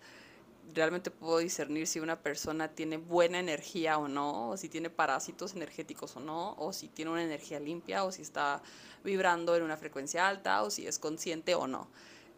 realmente 0.74 1.10
puedo 1.12 1.38
discernir 1.38 1.86
si 1.86 2.00
una 2.00 2.20
persona 2.20 2.68
tiene 2.68 2.96
buena 2.96 3.38
energía 3.38 3.98
o 3.98 4.08
no, 4.08 4.50
o 4.50 4.56
si 4.56 4.68
tiene 4.68 4.90
parásitos 4.90 5.54
energéticos 5.54 6.16
o 6.16 6.20
no, 6.20 6.54
o 6.58 6.72
si 6.72 6.88
tiene 6.88 7.12
una 7.12 7.22
energía 7.22 7.60
limpia, 7.60 8.04
o 8.04 8.12
si 8.12 8.22
está 8.22 8.62
vibrando 9.04 9.54
en 9.56 9.62
una 9.62 9.76
frecuencia 9.76 10.28
alta, 10.28 10.62
o 10.62 10.70
si 10.70 10.86
es 10.86 10.98
consciente 10.98 11.54
o 11.54 11.66
no. 11.68 11.88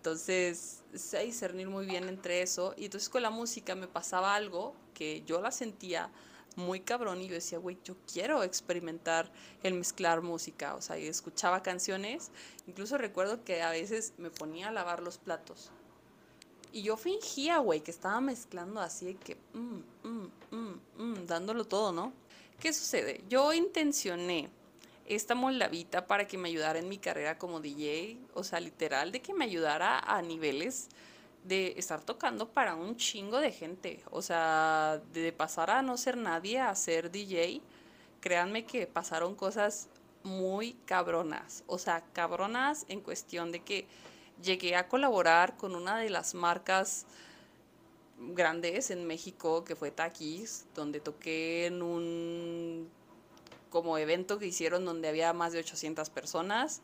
Entonces, 0.04 0.82
sé 0.92 1.24
discernir 1.24 1.68
muy 1.68 1.86
bien 1.86 2.10
entre 2.10 2.42
eso. 2.42 2.74
Y 2.76 2.84
entonces 2.84 3.08
con 3.08 3.22
la 3.22 3.30
música 3.30 3.74
me 3.74 3.88
pasaba 3.88 4.34
algo 4.34 4.74
que 4.92 5.22
yo 5.24 5.40
la 5.40 5.50
sentía 5.50 6.10
muy 6.56 6.80
cabrón 6.80 7.22
y 7.22 7.26
yo 7.28 7.32
decía, 7.32 7.58
güey, 7.58 7.78
yo 7.84 7.96
quiero 8.12 8.42
experimentar 8.42 9.32
el 9.62 9.72
mezclar 9.72 10.20
música. 10.20 10.74
O 10.74 10.82
sea, 10.82 10.98
y 10.98 11.06
escuchaba 11.06 11.62
canciones. 11.62 12.32
Incluso 12.66 12.98
recuerdo 12.98 13.44
que 13.44 13.62
a 13.62 13.70
veces 13.70 14.12
me 14.18 14.28
ponía 14.28 14.68
a 14.68 14.72
lavar 14.72 15.02
los 15.02 15.16
platos 15.16 15.70
y 16.70 16.82
yo 16.82 16.98
fingía, 16.98 17.58
güey, 17.58 17.80
que 17.80 17.92
estaba 17.92 18.20
mezclando 18.20 18.80
así 18.80 19.06
de 19.06 19.14
que, 19.14 19.36
mm, 19.54 19.78
mm, 20.02 20.30
mm, 20.50 20.80
mm, 20.98 21.26
dándolo 21.26 21.64
todo, 21.64 21.92
¿no? 21.92 22.12
¿Qué 22.60 22.74
sucede? 22.74 23.24
Yo 23.28 23.54
intencioné 23.54 24.50
esta 25.06 25.34
moldavita 25.34 26.06
para 26.06 26.26
que 26.26 26.38
me 26.38 26.48
ayudara 26.48 26.78
en 26.78 26.88
mi 26.88 26.98
carrera 26.98 27.38
como 27.38 27.60
DJ, 27.60 28.18
o 28.34 28.44
sea, 28.44 28.60
literal, 28.60 29.12
de 29.12 29.20
que 29.20 29.34
me 29.34 29.44
ayudara 29.44 29.98
a 29.98 30.22
niveles 30.22 30.88
de 31.44 31.74
estar 31.76 32.02
tocando 32.02 32.48
para 32.48 32.74
un 32.74 32.96
chingo 32.96 33.38
de 33.38 33.52
gente, 33.52 34.02
o 34.10 34.22
sea, 34.22 35.00
de 35.12 35.30
pasar 35.32 35.70
a 35.70 35.82
no 35.82 35.96
ser 35.98 36.16
nadie 36.16 36.58
a 36.58 36.74
ser 36.74 37.10
DJ, 37.10 37.60
créanme 38.20 38.64
que 38.64 38.86
pasaron 38.86 39.34
cosas 39.34 39.88
muy 40.22 40.72
cabronas, 40.86 41.62
o 41.66 41.78
sea, 41.78 42.02
cabronas 42.14 42.86
en 42.88 43.00
cuestión 43.02 43.52
de 43.52 43.60
que 43.60 43.86
llegué 44.42 44.74
a 44.74 44.88
colaborar 44.88 45.58
con 45.58 45.76
una 45.76 45.98
de 45.98 46.08
las 46.08 46.34
marcas 46.34 47.04
grandes 48.18 48.90
en 48.90 49.06
México, 49.06 49.64
que 49.64 49.76
fue 49.76 49.90
Takis, 49.90 50.64
donde 50.74 51.00
toqué 51.00 51.66
en 51.66 51.82
un 51.82 52.88
como 53.74 53.98
evento 53.98 54.38
que 54.38 54.46
hicieron 54.46 54.84
donde 54.84 55.08
había 55.08 55.32
más 55.32 55.52
de 55.52 55.58
800 55.58 56.08
personas 56.10 56.80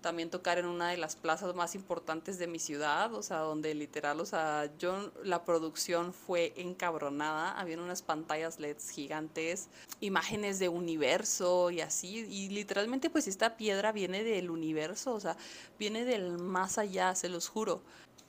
también 0.00 0.30
tocar 0.30 0.58
en 0.58 0.66
una 0.66 0.90
de 0.90 0.96
las 0.96 1.16
plazas 1.16 1.54
más 1.54 1.74
importantes 1.74 2.38
de 2.38 2.46
mi 2.46 2.58
ciudad, 2.58 3.12
o 3.14 3.22
sea, 3.22 3.38
donde 3.38 3.74
literal, 3.74 4.20
o 4.20 4.26
sea, 4.26 4.70
yo, 4.78 5.12
la 5.22 5.44
producción 5.44 6.12
fue 6.12 6.52
encabronada, 6.56 7.58
habían 7.58 7.80
unas 7.80 8.02
pantallas 8.02 8.58
LEDs 8.58 8.90
gigantes, 8.90 9.68
imágenes 10.00 10.58
de 10.58 10.68
universo 10.68 11.70
y 11.70 11.80
así, 11.80 12.26
y 12.28 12.48
literalmente 12.48 13.10
pues 13.10 13.28
esta 13.28 13.56
piedra 13.56 13.92
viene 13.92 14.24
del 14.24 14.50
universo, 14.50 15.12
o 15.14 15.20
sea, 15.20 15.36
viene 15.78 16.04
del 16.04 16.38
más 16.38 16.78
allá, 16.78 17.14
se 17.14 17.28
los 17.28 17.48
juro. 17.48 17.82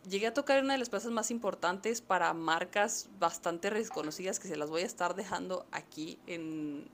Llegué 0.10 0.28
a 0.28 0.34
tocar 0.34 0.58
en 0.58 0.66
una 0.66 0.74
de 0.74 0.80
las 0.80 0.90
plazas 0.90 1.12
más 1.12 1.30
importantes 1.30 2.02
para 2.02 2.34
marcas 2.34 3.08
bastante 3.20 3.70
reconocidas 3.70 4.40
que 4.40 4.48
se 4.48 4.56
las 4.56 4.70
voy 4.70 4.82
a 4.82 4.86
estar 4.86 5.16
dejando 5.16 5.68
aquí 5.72 6.18
en, 6.26 6.90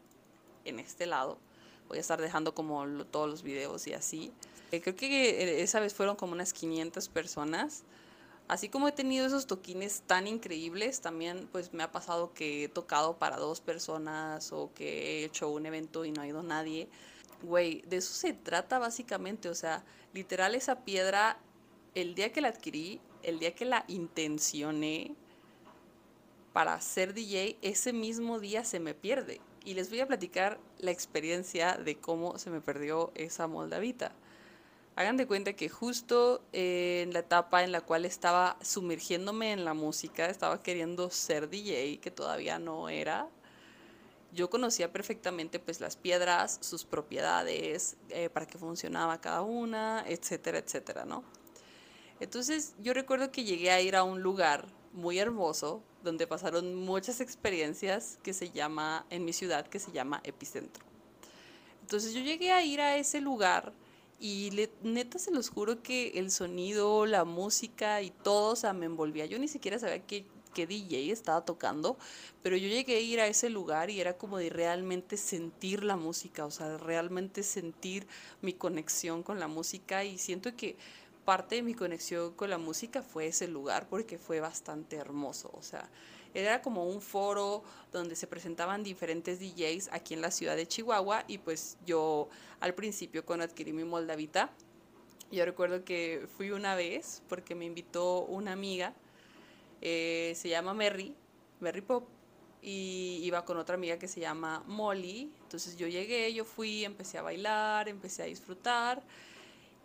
en 0.68 0.80
este 0.80 1.06
lado. 1.06 1.38
Voy 1.88 1.98
a 1.98 2.02
estar 2.02 2.22
dejando 2.22 2.54
como 2.54 2.86
todos 3.06 3.30
los 3.30 3.44
videos 3.44 3.88
y 3.88 3.94
así. 3.94 4.32
Eh, 4.72 4.82
creo 4.82 4.96
que 4.96 5.08
eh, 5.08 5.62
esa 5.62 5.80
vez 5.80 5.94
fueron 5.94 6.16
como 6.16 6.34
unas 6.34 6.54
500 6.54 7.08
personas. 7.10 7.84
Así 8.48 8.70
como 8.70 8.88
he 8.88 8.94
tenido 8.94 9.26
esos 9.26 9.46
toquines 9.46 10.04
tan 10.08 10.26
increíbles, 10.26 11.02
también 11.02 11.50
pues 11.52 11.74
me 11.74 11.84
ha 11.84 11.92
pasado 11.92 12.34
que 12.34 12.66
he 12.66 12.70
tocado 12.70 13.18
para 13.18 13.36
dos 13.36 13.60
personas 13.60 14.54
o 14.54 14.72
que 14.74 15.22
he 15.22 15.26
hecho 15.26 15.50
un 15.50 15.66
evento 15.66 16.06
y 16.06 16.12
no 16.12 16.22
ha 16.22 16.28
ido 16.28 16.44
nadie. 16.44 16.88
Güey, 17.44 17.82
de 17.82 17.98
eso 17.98 18.14
se 18.14 18.34
trata 18.34 18.80
básicamente, 18.80 19.50
o 19.50 19.56
sea, 19.56 19.84
literal 20.14 20.56
esa 20.56 20.86
piedra, 20.86 21.38
el 21.94 22.16
día 22.16 22.32
que 22.32 22.40
la 22.40 22.48
adquirí, 22.48 23.02
el 23.22 23.40
día 23.40 23.54
que 23.54 23.66
la 23.66 23.84
intencioné 23.90 25.14
para 26.54 26.80
ser 26.80 27.14
DJ, 27.14 27.58
ese 27.62 27.92
mismo 27.92 28.40
día 28.40 28.64
se 28.64 28.80
me 28.80 28.94
pierde. 28.94 29.42
Y 29.68 29.74
les 29.74 29.90
voy 29.90 30.00
a 30.00 30.08
platicar 30.08 30.62
la 30.80 30.92
experiencia 30.92 31.74
de 31.74 31.98
cómo 31.98 32.38
se 32.38 32.50
me 32.50 32.62
perdió 32.62 33.12
esa 33.16 33.48
moldavita. 33.48 34.14
Hagan 34.96 35.18
de 35.18 35.28
cuenta 35.28 35.52
que 35.52 35.68
justo 35.68 36.42
en 36.54 37.12
la 37.12 37.20
etapa 37.20 37.66
en 37.66 37.74
la 37.74 37.82
cual 37.82 38.06
estaba 38.06 38.56
sumergiéndome 38.62 39.52
en 39.52 39.66
la 39.66 39.74
música, 39.74 40.28
estaba 40.28 40.64
queriendo 40.64 41.10
ser 41.10 41.50
DJ, 41.50 42.00
que 42.00 42.12
todavía 42.12 42.60
no 42.60 42.88
era, 42.88 43.28
yo 44.32 44.50
conocía 44.50 44.90
perfectamente 44.90 45.60
pues 45.60 45.82
las 45.82 45.98
piedras, 45.98 46.60
sus 46.62 46.86
propiedades, 46.86 47.98
eh, 48.08 48.30
para 48.30 48.46
qué 48.46 48.58
funcionaba 48.58 49.20
cada 49.20 49.42
una, 49.42 50.06
etcétera, 50.08 50.60
etcétera, 50.60 51.04
¿no? 51.04 51.26
Entonces 52.22 52.74
yo 52.80 52.94
recuerdo 52.94 53.32
que 53.34 53.44
llegué 53.44 53.72
a 53.72 53.82
ir 53.82 53.98
a 53.98 54.04
un 54.04 54.22
lugar 54.22 54.66
muy 54.94 55.20
hermoso 55.20 55.82
donde 56.04 56.28
pasaron 56.28 56.76
muchas 56.76 57.22
experiencias 57.22 58.18
que 58.24 58.34
se 58.34 58.50
llama, 58.52 59.06
en 59.10 59.26
mi 59.26 59.34
ciudad, 59.34 59.68
que 59.68 59.80
se 59.80 59.92
llama 59.92 60.22
Epicentro. 60.24 60.84
Entonces 61.82 62.14
yo 62.14 62.22
llegué 62.22 62.52
a 62.52 62.64
ir 62.64 62.82
a 62.82 62.98
ese 62.98 63.22
lugar 63.22 63.74
y 64.20 64.52
neta 64.84 65.20
se 65.20 65.32
los 65.32 65.50
juro 65.50 65.82
que 65.84 66.10
el 66.16 66.32
sonido, 66.32 67.06
la 67.06 67.24
música 67.24 68.02
y 68.02 68.10
todo, 68.10 68.54
o 68.54 68.56
sea, 68.56 68.74
me 68.74 68.86
envolvía. 68.86 69.26
Yo 69.26 69.38
ni 69.38 69.48
siquiera 69.48 69.78
sabía 69.78 70.06
qué, 70.06 70.26
qué 70.54 70.66
DJ 70.66 71.12
estaba 71.12 71.46
tocando, 71.46 71.98
pero 72.42 72.58
yo 72.58 72.68
llegué 72.68 72.96
a 72.96 73.00
ir 73.00 73.20
a 73.20 73.28
ese 73.28 73.50
lugar 73.50 73.90
y 73.90 74.02
era 74.02 74.18
como 74.18 74.38
de 74.38 74.50
realmente 74.50 75.18
sentir 75.18 75.84
la 75.84 75.96
música, 75.96 76.46
o 76.46 76.52
sea, 76.52 76.78
realmente 76.78 77.44
sentir 77.44 78.08
mi 78.42 78.54
conexión 78.54 79.24
con 79.24 79.40
la 79.40 79.48
música 79.48 80.04
y 80.04 80.18
siento 80.18 80.56
que 80.56 80.78
parte 81.28 81.56
de 81.56 81.62
mi 81.62 81.74
conexión 81.74 82.32
con 82.36 82.50
la 82.50 82.58
música 82.58 83.04
fue 83.04 83.28
ese 83.28 83.50
lugar 83.50 83.90
porque 83.90 84.18
fue 84.18 84.40
bastante 84.40 84.96
hermoso, 84.96 85.52
o 85.54 85.62
sea, 85.62 85.90
era 86.34 86.62
como 86.62 86.88
un 86.88 87.02
foro 87.02 87.64
donde 87.92 88.16
se 88.16 88.28
presentaban 88.28 88.82
diferentes 88.82 89.38
DJs 89.42 89.90
aquí 89.92 90.14
en 90.14 90.22
la 90.22 90.32
ciudad 90.32 90.56
de 90.56 90.66
Chihuahua 90.66 91.26
y 91.28 91.40
pues 91.40 91.78
yo 91.86 92.30
al 92.62 92.74
principio 92.76 93.26
cuando 93.26 93.44
adquirí 93.44 93.74
mi 93.74 93.84
Moldavita, 93.84 94.52
yo 95.30 95.44
recuerdo 95.44 95.84
que 95.84 96.26
fui 96.38 96.52
una 96.52 96.76
vez 96.76 97.22
porque 97.28 97.56
me 97.56 97.66
invitó 97.66 98.22
una 98.22 98.54
amiga, 98.54 98.94
eh, 99.82 100.32
se 100.34 100.48
llama 100.48 100.74
Merry, 100.74 101.14
Merry 101.60 101.82
Pop, 101.82 102.08
y 102.62 103.20
iba 103.24 103.44
con 103.44 103.58
otra 103.58 103.76
amiga 103.76 104.00
que 104.00 104.08
se 104.08 104.22
llama 104.22 104.64
Molly. 104.66 105.32
Entonces 105.44 105.78
yo 105.78 105.88
llegué, 105.88 106.34
yo 106.34 106.44
fui, 106.44 106.86
empecé 106.86 107.18
a 107.18 107.22
bailar, 107.22 107.88
empecé 107.88 108.24
a 108.24 108.26
disfrutar 108.26 109.04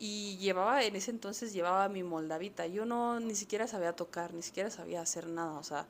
y 0.04 0.36
llevaba 0.38 0.82
en 0.82 0.96
ese 0.96 1.12
entonces 1.12 1.52
llevaba 1.52 1.88
mi 1.88 2.02
moldavita. 2.02 2.66
Yo 2.66 2.84
no 2.84 3.20
ni 3.20 3.36
siquiera 3.36 3.68
sabía 3.68 3.92
tocar, 3.92 4.34
ni 4.34 4.42
siquiera 4.42 4.68
sabía 4.68 5.00
hacer 5.00 5.28
nada, 5.28 5.52
o 5.52 5.62
sea, 5.62 5.86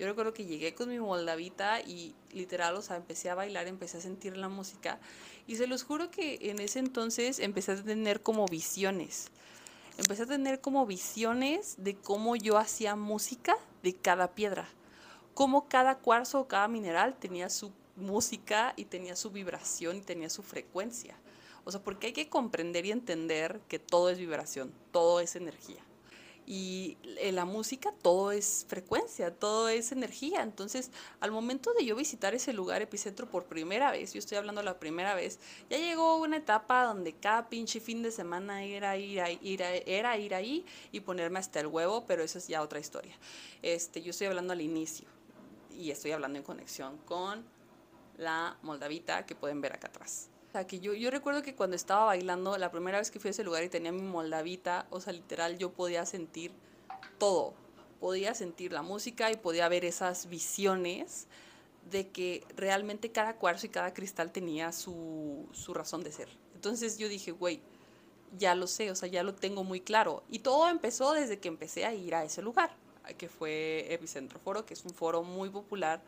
yo 0.00 0.06
recuerdo 0.08 0.34
que 0.34 0.46
llegué 0.46 0.74
con 0.74 0.88
mi 0.88 0.98
moldavita 0.98 1.80
y 1.80 2.12
literal, 2.32 2.74
o 2.74 2.82
sea, 2.82 2.96
empecé 2.96 3.30
a 3.30 3.36
bailar, 3.36 3.68
empecé 3.68 3.98
a 3.98 4.00
sentir 4.00 4.36
la 4.36 4.48
música 4.48 4.98
y 5.46 5.54
se 5.54 5.68
los 5.68 5.84
juro 5.84 6.10
que 6.10 6.50
en 6.50 6.58
ese 6.58 6.80
entonces 6.80 7.38
empecé 7.38 7.70
a 7.70 7.82
tener 7.84 8.20
como 8.20 8.46
visiones. 8.46 9.28
Empecé 9.96 10.24
a 10.24 10.26
tener 10.26 10.60
como 10.60 10.84
visiones 10.84 11.76
de 11.78 11.94
cómo 11.94 12.34
yo 12.34 12.58
hacía 12.58 12.96
música 12.96 13.56
de 13.84 13.94
cada 13.94 14.32
piedra. 14.32 14.68
Cómo 15.34 15.68
cada 15.68 15.98
cuarzo 15.98 16.40
o 16.40 16.48
cada 16.48 16.66
mineral 16.66 17.14
tenía 17.14 17.48
su 17.48 17.70
música 17.94 18.72
y 18.74 18.86
tenía 18.86 19.14
su 19.14 19.30
vibración 19.30 19.98
y 19.98 20.00
tenía 20.00 20.30
su 20.30 20.42
frecuencia. 20.42 21.14
O 21.64 21.70
sea, 21.70 21.82
porque 21.82 22.08
hay 22.08 22.12
que 22.12 22.28
comprender 22.28 22.86
y 22.86 22.90
entender 22.90 23.60
que 23.68 23.78
todo 23.78 24.10
es 24.10 24.18
vibración, 24.18 24.72
todo 24.90 25.20
es 25.20 25.36
energía. 25.36 25.82
Y 26.44 26.98
en 27.18 27.36
la 27.36 27.44
música 27.44 27.94
todo 28.02 28.32
es 28.32 28.66
frecuencia, 28.68 29.32
todo 29.32 29.68
es 29.68 29.92
energía. 29.92 30.42
Entonces, 30.42 30.90
al 31.20 31.30
momento 31.30 31.72
de 31.72 31.84
yo 31.84 31.94
visitar 31.94 32.34
ese 32.34 32.52
lugar 32.52 32.82
epicentro 32.82 33.28
por 33.28 33.44
primera 33.44 33.92
vez, 33.92 34.12
yo 34.12 34.18
estoy 34.18 34.38
hablando 34.38 34.60
la 34.62 34.80
primera 34.80 35.14
vez, 35.14 35.38
ya 35.70 35.78
llegó 35.78 36.16
una 36.16 36.38
etapa 36.38 36.84
donde 36.84 37.12
cada 37.12 37.48
pinche 37.48 37.78
fin 37.78 38.02
de 38.02 38.10
semana 38.10 38.64
era 38.64 38.96
ir, 38.96 39.20
ahí 39.20 40.64
y 40.90 41.00
ponerme 41.00 41.38
hasta 41.38 41.60
el 41.60 41.68
huevo, 41.68 42.04
pero 42.06 42.24
eso 42.24 42.38
es 42.38 42.48
ya 42.48 42.60
otra 42.60 42.80
historia. 42.80 43.16
Este, 43.62 44.02
yo 44.02 44.10
estoy 44.10 44.26
hablando 44.26 44.52
al 44.52 44.60
inicio 44.60 45.06
y 45.70 45.92
estoy 45.92 46.10
hablando 46.10 46.38
en 46.38 46.44
conexión 46.44 46.98
con 47.06 47.44
la 48.18 48.58
moldavita 48.62 49.24
que 49.26 49.36
pueden 49.36 49.60
ver 49.60 49.74
acá 49.74 49.86
atrás. 49.86 50.31
O 50.52 50.54
sea, 50.54 50.66
que 50.66 50.80
yo, 50.80 50.92
yo 50.92 51.10
recuerdo 51.10 51.40
que 51.40 51.54
cuando 51.54 51.76
estaba 51.76 52.04
bailando, 52.04 52.58
la 52.58 52.70
primera 52.70 52.98
vez 52.98 53.10
que 53.10 53.18
fui 53.18 53.28
a 53.28 53.30
ese 53.30 53.42
lugar 53.42 53.64
y 53.64 53.70
tenía 53.70 53.90
mi 53.90 54.02
moldavita, 54.02 54.86
o 54.90 55.00
sea, 55.00 55.14
literal, 55.14 55.56
yo 55.56 55.72
podía 55.72 56.04
sentir 56.04 56.52
todo. 57.16 57.54
Podía 58.00 58.34
sentir 58.34 58.70
la 58.70 58.82
música 58.82 59.30
y 59.30 59.36
podía 59.36 59.66
ver 59.70 59.86
esas 59.86 60.28
visiones 60.28 61.26
de 61.90 62.08
que 62.08 62.44
realmente 62.54 63.10
cada 63.10 63.36
cuarzo 63.36 63.64
y 63.64 63.70
cada 63.70 63.94
cristal 63.94 64.30
tenía 64.30 64.72
su, 64.72 65.48
su 65.52 65.72
razón 65.72 66.04
de 66.04 66.12
ser. 66.12 66.28
Entonces 66.54 66.98
yo 66.98 67.08
dije, 67.08 67.30
güey, 67.30 67.62
ya 68.36 68.54
lo 68.54 68.66
sé, 68.66 68.90
o 68.90 68.94
sea, 68.94 69.08
ya 69.08 69.22
lo 69.22 69.34
tengo 69.34 69.64
muy 69.64 69.80
claro. 69.80 70.22
Y 70.28 70.40
todo 70.40 70.68
empezó 70.68 71.14
desde 71.14 71.38
que 71.38 71.48
empecé 71.48 71.86
a 71.86 71.94
ir 71.94 72.14
a 72.14 72.24
ese 72.24 72.42
lugar, 72.42 72.76
que 73.16 73.30
fue 73.30 73.86
Epicentro 73.88 74.38
Foro, 74.38 74.66
que 74.66 74.74
es 74.74 74.84
un 74.84 74.92
foro 74.92 75.22
muy 75.22 75.48
popular 75.48 76.02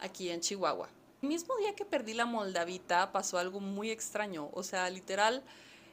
aquí 0.00 0.30
en 0.30 0.40
Chihuahua 0.40 0.88
mismo 1.24 1.56
día 1.56 1.74
que 1.74 1.84
perdí 1.84 2.14
la 2.14 2.26
Moldavita 2.26 3.12
pasó 3.12 3.38
algo 3.38 3.60
muy 3.60 3.90
extraño. 3.90 4.50
O 4.52 4.62
sea, 4.62 4.88
literal, 4.90 5.42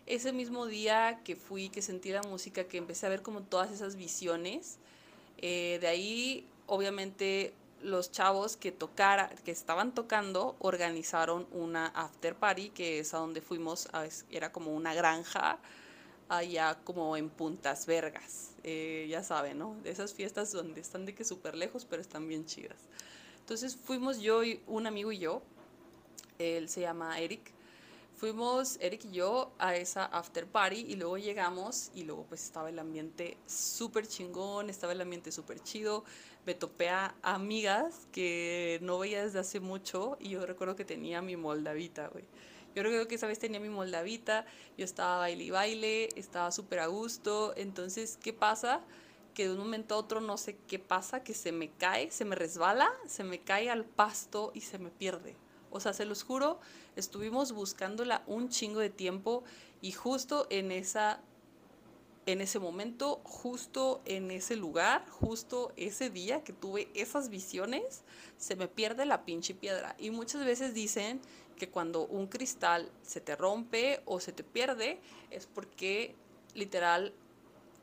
ese 0.06 0.32
mismo 0.34 0.66
día 0.66 1.22
que 1.24 1.36
fui, 1.36 1.70
que 1.70 1.82
sentí 1.82 2.12
la 2.12 2.22
música, 2.24 2.66
que 2.66 2.78
empecé 2.78 3.06
a 3.06 3.10
ver 3.10 3.22
como 3.22 3.42
todas 3.42 3.72
esas 3.72 3.96
visiones, 3.96 4.78
eh, 5.40 5.78
de 5.82 5.88
ahí 5.88 6.48
obviamente 6.68 7.54
los 7.82 8.12
chavos 8.12 8.58
que 8.58 8.72
tocara, 8.72 9.30
que 9.44 9.52
estaban 9.52 9.94
tocando 9.94 10.56
organizaron 10.60 11.48
una 11.52 11.88
after 11.88 12.36
party 12.36 12.70
que 12.70 13.00
es 13.00 13.14
a 13.14 13.18
donde 13.18 13.42
fuimos, 13.42 13.88
era 14.30 14.52
como 14.52 14.74
una 14.74 14.94
granja 14.94 15.60
allá 16.30 16.80
como 16.84 17.18
en 17.18 17.30
Puntas 17.30 17.86
Vergas, 17.86 18.52
eh, 18.64 19.08
ya 19.10 19.24
saben, 19.24 19.58
¿no? 19.58 19.76
De 19.84 19.92
esas 19.92 20.14
fiestas 20.14 20.52
donde 20.52 20.80
están 20.80 21.06
de 21.06 21.14
que 21.14 21.26
súper 21.26 21.56
lejos, 21.56 21.86
pero 21.86 22.02
están 22.02 22.28
bien 22.28 22.46
chidas. 22.46 22.88
Entonces 23.52 23.76
fuimos 23.76 24.22
yo 24.22 24.46
y 24.46 24.62
un 24.66 24.88
amigo 24.88 25.12
y 25.12 25.18
yo, 25.18 25.42
él 26.40 26.70
se 26.70 26.80
llama 26.80 27.20
Eric, 27.20 27.52
fuimos 28.16 28.78
Eric 28.80 29.04
y 29.04 29.12
yo 29.12 29.52
a 29.60 29.76
esa 29.76 30.06
after 30.06 30.48
party 30.48 30.86
y 30.88 30.96
luego 30.96 31.18
llegamos 31.18 31.92
y 31.94 32.04
luego 32.04 32.26
pues 32.30 32.46
estaba 32.46 32.70
el 32.70 32.80
ambiente 32.80 33.36
súper 33.48 34.08
chingón, 34.08 34.70
estaba 34.70 34.94
el 34.94 35.02
ambiente 35.02 35.34
súper 35.34 35.60
chido, 35.60 36.06
me 36.46 36.54
topé 36.54 36.88
a 36.88 37.14
amigas 37.24 38.08
que 38.14 38.80
no 38.84 39.00
veía 39.00 39.22
desde 39.26 39.40
hace 39.40 39.60
mucho 39.60 40.16
y 40.22 40.30
yo 40.30 40.46
recuerdo 40.46 40.78
que 40.78 40.86
tenía 40.86 41.22
mi 41.22 41.36
moldavita, 41.36 42.08
güey. 42.08 42.24
Yo 42.74 42.84
recuerdo 42.84 43.10
que 43.10 43.16
esa 43.16 43.28
vez 43.28 43.38
tenía 43.38 43.60
mi 43.60 43.68
moldavita, 43.68 44.46
yo 44.78 44.86
estaba 44.86 45.18
baile 45.18 45.44
y 45.44 45.50
baile, 45.50 46.10
estaba 46.16 46.54
súper 46.54 46.80
a 46.80 46.88
gusto, 46.88 47.54
entonces, 47.58 48.18
¿qué 48.24 48.32
pasa? 48.32 48.80
Que 49.34 49.46
de 49.46 49.54
un 49.54 49.60
momento 49.60 49.96
a 49.96 49.98
otro 49.98 50.22
no 50.22 50.38
sé 50.38 50.58
qué 50.68 50.80
pasa, 50.80 51.24
que 51.24 51.34
se 51.34 51.52
me 51.52 51.72
cae, 51.72 52.12
se 52.12 52.26
me 52.26 52.36
resbala, 52.36 52.92
se 53.08 53.24
me 53.24 53.40
cae 53.40 53.70
al 53.70 53.86
pasto 53.86 54.52
y 54.54 54.62
se 54.62 54.78
me 54.78 54.90
pierde. 54.90 55.36
O 55.70 55.80
sea, 55.80 55.94
se 55.94 56.06
los 56.06 56.24
juro, 56.24 56.60
estuvimos 56.96 57.54
buscándola 57.54 58.24
un 58.28 58.50
chingo 58.50 58.80
de 58.80 58.90
tiempo 58.90 59.44
y 59.82 59.94
justo 59.94 60.48
en 60.50 60.72
esa 60.72 61.22
en 62.28 62.40
ese 62.40 62.60
momento, 62.60 63.20
justo 63.24 64.02
en 64.06 64.30
ese 64.30 64.56
lugar, 64.56 65.08
justo 65.10 65.74
ese 65.76 66.10
día 66.10 66.44
que 66.44 66.54
tuve 66.54 66.88
esas 66.94 67.30
visiones, 67.30 68.04
se 68.38 68.56
me 68.56 68.68
pierde 68.68 69.06
la 69.06 69.26
pinche 69.26 69.56
piedra. 69.56 69.96
Y 69.98 70.12
muchas 70.12 70.46
veces 70.46 70.74
dicen 70.74 71.20
que 71.58 71.70
cuando 71.70 72.06
un 72.06 72.28
cristal 72.28 72.92
se 73.02 73.22
te 73.22 73.36
rompe 73.36 74.02
o 74.06 74.20
se 74.20 74.32
te 74.32 74.44
pierde 74.44 75.00
es 75.32 75.48
porque 75.48 76.16
literal 76.54 77.14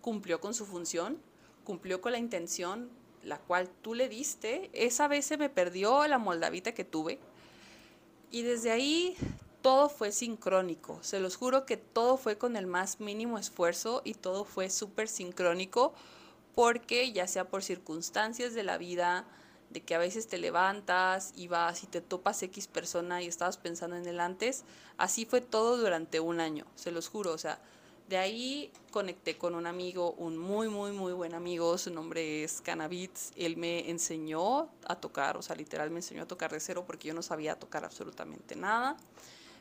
cumplió 0.01 0.41
con 0.41 0.55
su 0.55 0.67
función, 0.67 1.21
cumplió 1.69 2.01
con 2.01 2.13
la 2.13 2.19
intención 2.19 2.89
la 3.25 3.39
cual 3.39 3.69
tú 3.83 3.95
le 3.95 4.09
diste. 4.09 4.71
Esa 4.73 5.07
vez 5.07 5.27
se 5.27 5.37
me 5.37 5.51
perdió 5.51 6.09
la 6.09 6.17
moldavita 6.17 6.73
que 6.73 6.83
tuve 6.83 7.19
y 8.31 8.41
desde 8.41 8.71
ahí 8.71 9.15
todo 9.61 9.91
fue 9.91 10.11
sincrónico. 10.11 10.99
Se 11.03 11.21
los 11.21 11.37
juro 11.37 11.67
que 11.67 11.77
todo 11.77 12.17
fue 12.17 12.39
con 12.39 12.57
el 12.57 12.67
más 12.67 13.01
mínimo 13.01 13.39
esfuerzo 13.39 14.01
y 14.03 14.15
todo 14.15 14.47
fue 14.47 14.71
súper 14.71 15.09
sincrónico 15.09 15.93
porque 16.55 17.13
ya 17.13 17.29
sea 17.29 17.49
por 17.49 17.63
circunstancias 17.63 18.55
de 18.55 18.63
la 18.63 18.79
vida, 18.79 19.27
de 19.69 19.83
que 19.83 19.95
a 19.95 19.99
veces 19.99 20.27
te 20.27 20.39
levantas 20.39 21.35
y 21.37 21.49
vas 21.49 21.85
y 21.85 21.87
te 21.87 22.01
topas 22.01 22.43
X 22.43 22.67
persona 22.67 23.23
y 23.23 23.27
estabas 23.27 23.59
pensando 23.59 23.97
en 23.97 24.07
el 24.07 24.21
antes, 24.21 24.65
así 24.97 25.27
fue 25.27 25.43
todo 25.43 25.77
durante 25.77 26.19
un 26.19 26.41
año, 26.41 26.65
se 26.75 26.91
los 26.91 27.11
juro, 27.11 27.33
o 27.33 27.39
sea, 27.39 27.61
de 28.09 28.17
ahí 28.17 28.73
conecté 28.91 29.37
con 29.37 29.55
un 29.55 29.67
amigo, 29.67 30.13
un 30.13 30.39
muy, 30.39 30.69
muy, 30.69 30.93
muy 30.93 31.13
buen 31.13 31.35
amigo, 31.35 31.77
su 31.77 31.93
nombre 31.93 32.43
es 32.43 32.63
Cannabits. 32.63 33.33
Él 33.37 33.59
me 33.59 33.91
enseñó 33.91 34.71
a 34.87 34.97
tocar, 34.97 35.37
o 35.37 35.43
sea, 35.43 35.55
literal 35.55 35.91
me 35.91 35.99
enseñó 35.99 36.23
a 36.23 36.27
tocar 36.27 36.51
de 36.51 36.59
cero 36.59 36.85
porque 36.87 37.09
yo 37.09 37.15
no 37.15 37.23
sabía 37.23 37.59
tocar 37.59 37.85
absolutamente 37.85 38.57
nada. 38.57 38.97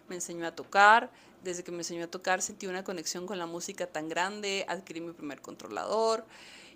Me 0.07 0.15
enseñó 0.15 0.47
a 0.47 0.55
tocar, 0.55 1.11
desde 1.43 1.65
que 1.65 1.71
me 1.71 1.79
enseñó 1.79 2.05
a 2.05 2.07
tocar 2.07 2.41
sentí 2.41 2.67
una 2.67 2.85
conexión 2.85 3.27
con 3.27 3.37
la 3.37 3.45
música 3.45 3.85
tan 3.85 4.07
grande, 4.07 4.65
adquirí 4.69 5.01
mi 5.01 5.11
primer 5.11 5.41
controlador, 5.41 6.25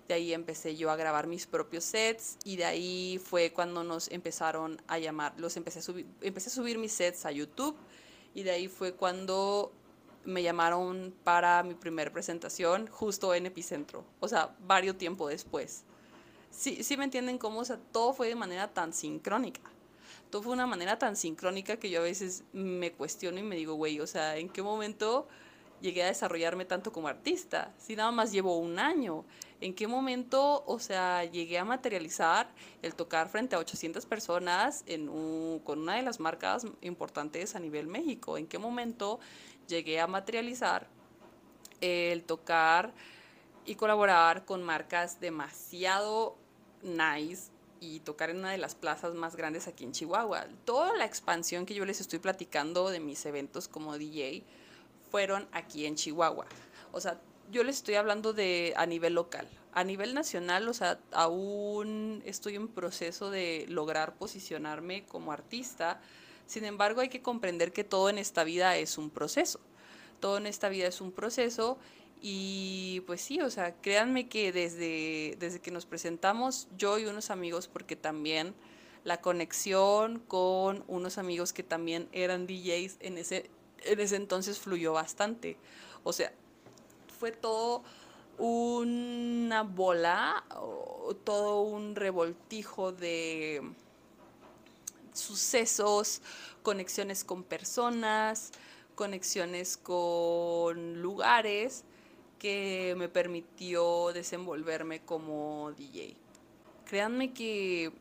de 0.08 0.14
ahí 0.14 0.34
empecé 0.34 0.76
yo 0.76 0.90
a 0.90 0.96
grabar 0.96 1.26
mis 1.26 1.46
propios 1.46 1.84
sets 1.84 2.36
y 2.44 2.56
de 2.56 2.66
ahí 2.66 3.18
fue 3.24 3.50
cuando 3.50 3.82
nos 3.82 4.10
empezaron 4.10 4.82
a 4.88 4.98
llamar, 4.98 5.32
los 5.38 5.56
empecé 5.56 5.78
a 5.78 5.82
subir, 5.82 6.06
empecé 6.20 6.50
a 6.50 6.52
subir 6.52 6.76
mis 6.76 6.92
sets 6.92 7.24
a 7.24 7.30
YouTube 7.30 7.76
y 8.34 8.42
de 8.42 8.50
ahí 8.50 8.68
fue 8.68 8.92
cuando 8.92 9.72
me 10.24 10.42
llamaron 10.42 11.14
para 11.24 11.62
mi 11.62 11.74
primera 11.74 12.12
presentación 12.12 12.86
justo 12.86 13.34
en 13.34 13.46
Epicentro, 13.46 14.04
o 14.20 14.28
sea, 14.28 14.54
varios 14.66 14.98
tiempo 14.98 15.28
después. 15.28 15.84
Sí, 16.50 16.84
sí 16.84 16.96
me 16.96 17.04
entienden 17.04 17.38
cómo, 17.38 17.60
o 17.60 17.64
sea, 17.64 17.78
todo 17.92 18.12
fue 18.12 18.28
de 18.28 18.34
manera 18.34 18.68
tan 18.68 18.92
sincrónica. 18.92 19.62
Todo 20.30 20.42
fue 20.42 20.52
una 20.52 20.66
manera 20.66 20.98
tan 20.98 21.16
sincrónica 21.16 21.76
que 21.76 21.90
yo 21.90 22.00
a 22.00 22.04
veces 22.04 22.44
me 22.52 22.92
cuestiono 22.92 23.38
y 23.38 23.42
me 23.42 23.56
digo, 23.56 23.74
güey, 23.74 24.00
o 24.00 24.06
sea, 24.06 24.36
¿en 24.36 24.48
qué 24.48 24.62
momento 24.62 25.26
llegué 25.80 26.04
a 26.04 26.06
desarrollarme 26.06 26.64
tanto 26.64 26.92
como 26.92 27.08
artista? 27.08 27.74
Si 27.78 27.96
nada 27.96 28.12
más 28.12 28.32
llevo 28.32 28.56
un 28.58 28.78
año. 28.78 29.24
¿En 29.60 29.74
qué 29.74 29.86
momento, 29.86 30.64
o 30.66 30.78
sea, 30.80 31.24
llegué 31.24 31.58
a 31.58 31.64
materializar 31.64 32.50
el 32.82 32.94
tocar 32.94 33.28
frente 33.28 33.54
a 33.54 33.60
800 33.60 34.06
personas 34.06 34.84
con 35.64 35.78
una 35.78 35.94
de 35.94 36.02
las 36.02 36.18
marcas 36.18 36.66
importantes 36.80 37.54
a 37.54 37.60
nivel 37.60 37.86
México? 37.86 38.36
¿En 38.38 38.46
qué 38.46 38.58
momento 38.58 39.20
llegué 39.68 40.00
a 40.00 40.06
materializar 40.06 40.86
el 41.80 42.24
tocar 42.24 42.92
y 43.64 43.74
colaborar 43.74 44.44
con 44.44 44.62
marcas 44.62 45.20
demasiado 45.20 46.36
nice 46.82 47.50
y 47.80 48.00
tocar 48.00 48.30
en 48.30 48.38
una 48.38 48.52
de 48.52 48.58
las 48.58 48.74
plazas 48.74 49.14
más 49.14 49.34
grandes 49.34 49.66
aquí 49.66 49.84
en 49.84 49.92
Chihuahua. 49.92 50.46
Toda 50.64 50.96
la 50.96 51.04
expansión 51.04 51.66
que 51.66 51.74
yo 51.74 51.84
les 51.84 52.00
estoy 52.00 52.20
platicando 52.20 52.90
de 52.90 53.00
mis 53.00 53.26
eventos 53.26 53.66
como 53.66 53.98
DJ 53.98 54.44
fueron 55.10 55.48
aquí 55.52 55.86
en 55.86 55.96
Chihuahua. 55.96 56.46
O 56.92 57.00
sea, 57.00 57.20
yo 57.50 57.64
les 57.64 57.76
estoy 57.76 57.96
hablando 57.96 58.32
de 58.32 58.72
a 58.76 58.86
nivel 58.86 59.14
local. 59.14 59.48
A 59.74 59.84
nivel 59.84 60.14
nacional, 60.14 60.68
o 60.68 60.74
sea, 60.74 61.00
aún 61.12 62.22
estoy 62.24 62.56
en 62.56 62.68
proceso 62.68 63.30
de 63.30 63.66
lograr 63.68 64.14
posicionarme 64.14 65.04
como 65.06 65.32
artista, 65.32 66.00
sin 66.52 66.66
embargo, 66.66 67.00
hay 67.00 67.08
que 67.08 67.22
comprender 67.22 67.72
que 67.72 67.82
todo 67.82 68.10
en 68.10 68.18
esta 68.18 68.44
vida 68.44 68.76
es 68.76 68.98
un 68.98 69.08
proceso. 69.08 69.58
Todo 70.20 70.36
en 70.36 70.46
esta 70.46 70.68
vida 70.68 70.86
es 70.86 71.00
un 71.00 71.10
proceso 71.10 71.78
y 72.20 73.00
pues 73.06 73.22
sí, 73.22 73.40
o 73.40 73.48
sea, 73.48 73.74
créanme 73.80 74.28
que 74.28 74.52
desde, 74.52 75.34
desde 75.38 75.60
que 75.60 75.70
nos 75.70 75.86
presentamos, 75.86 76.68
yo 76.76 76.98
y 76.98 77.06
unos 77.06 77.30
amigos, 77.30 77.68
porque 77.68 77.96
también 77.96 78.54
la 79.02 79.22
conexión 79.22 80.18
con 80.28 80.84
unos 80.88 81.16
amigos 81.16 81.54
que 81.54 81.62
también 81.62 82.06
eran 82.12 82.46
DJs 82.46 82.98
en 83.00 83.16
ese, 83.16 83.48
en 83.84 83.98
ese 83.98 84.16
entonces 84.16 84.58
fluyó 84.58 84.92
bastante. 84.92 85.56
O 86.04 86.12
sea, 86.12 86.34
fue 87.18 87.32
todo 87.32 87.82
una 88.36 89.62
bola, 89.62 90.44
todo 91.24 91.62
un 91.62 91.96
revoltijo 91.96 92.92
de 92.92 93.62
sucesos, 95.12 96.22
conexiones 96.62 97.24
con 97.24 97.42
personas, 97.42 98.52
conexiones 98.94 99.76
con 99.76 101.00
lugares 101.00 101.84
que 102.38 102.94
me 102.96 103.08
permitió 103.08 104.12
desenvolverme 104.12 105.00
como 105.00 105.72
DJ. 105.76 106.16
Créanme 106.84 107.32
que 107.32 107.92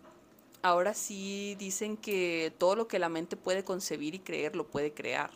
ahora 0.61 0.93
sí 0.93 1.55
dicen 1.59 1.97
que 1.97 2.53
todo 2.57 2.75
lo 2.75 2.87
que 2.87 2.99
la 2.99 3.09
mente 3.09 3.37
puede 3.37 3.63
concebir 3.63 4.15
y 4.15 4.19
creer 4.19 4.55
lo 4.55 4.67
puede 4.67 4.93
crear. 4.93 5.31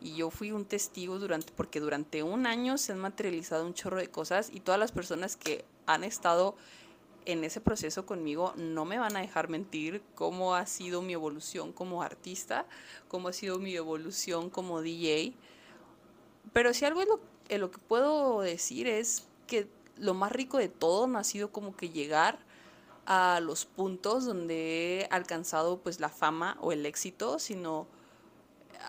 Y 0.00 0.16
yo 0.16 0.30
fui 0.30 0.52
un 0.52 0.66
testigo 0.66 1.18
durante, 1.18 1.52
porque 1.52 1.80
durante 1.80 2.22
un 2.22 2.46
año 2.46 2.76
se 2.76 2.92
han 2.92 2.98
materializado 2.98 3.64
un 3.64 3.72
chorro 3.72 3.98
de 3.98 4.08
cosas 4.08 4.50
y 4.52 4.60
todas 4.60 4.78
las 4.78 4.92
personas 4.92 5.36
que 5.36 5.64
han 5.86 6.04
estado 6.04 6.54
en 7.26 7.44
ese 7.44 7.60
proceso 7.60 8.06
conmigo 8.06 8.52
no 8.56 8.84
me 8.84 8.98
van 8.98 9.16
a 9.16 9.20
dejar 9.20 9.48
mentir 9.48 10.02
cómo 10.14 10.54
ha 10.54 10.66
sido 10.66 11.02
mi 11.02 11.12
evolución 11.12 11.72
como 11.72 12.02
artista, 12.02 12.66
cómo 13.08 13.28
ha 13.28 13.32
sido 13.32 13.58
mi 13.58 13.74
evolución 13.74 14.50
como 14.50 14.82
DJ. 14.82 15.34
Pero 16.52 16.74
si 16.74 16.84
algo 16.84 17.02
es 17.48 17.58
lo, 17.58 17.70
que 17.70 17.78
puedo 17.78 18.40
decir 18.40 18.86
es 18.86 19.26
que 19.46 19.68
lo 19.96 20.14
más 20.14 20.32
rico 20.32 20.58
de 20.58 20.68
todo 20.68 21.06
no 21.06 21.18
ha 21.18 21.24
sido 21.24 21.50
como 21.50 21.76
que 21.76 21.90
llegar 21.90 22.38
a 23.06 23.40
los 23.40 23.66
puntos 23.66 24.24
donde 24.24 25.00
he 25.00 25.08
alcanzado 25.10 25.78
pues 25.78 26.00
la 26.00 26.08
fama 26.08 26.56
o 26.60 26.72
el 26.72 26.86
éxito, 26.86 27.38
sino 27.38 27.86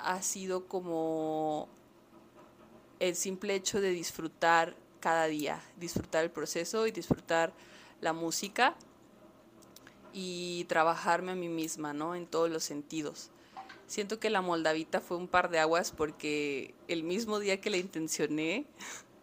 ha 0.03 0.21
sido 0.21 0.67
como 0.67 1.67
el 2.99 3.15
simple 3.15 3.55
hecho 3.55 3.81
de 3.81 3.89
disfrutar 3.89 4.75
cada 4.99 5.25
día, 5.27 5.61
disfrutar 5.77 6.23
el 6.23 6.31
proceso 6.31 6.87
y 6.87 6.91
disfrutar 6.91 7.53
la 8.05 8.13
música 8.13 8.75
y 10.13 10.63
trabajarme 10.69 11.33
a 11.33 11.35
mí 11.35 11.49
misma, 11.49 11.91
¿no? 11.91 12.15
En 12.15 12.25
todos 12.25 12.49
los 12.49 12.63
sentidos. 12.63 13.31
Siento 13.87 14.19
que 14.19 14.29
la 14.29 14.41
Moldavita 14.41 15.01
fue 15.01 15.17
un 15.17 15.27
par 15.27 15.49
de 15.49 15.59
aguas 15.59 15.91
porque 15.91 16.73
el 16.87 17.03
mismo 17.03 17.39
día 17.39 17.59
que 17.59 17.69
la 17.69 17.77
intencioné 17.77 18.65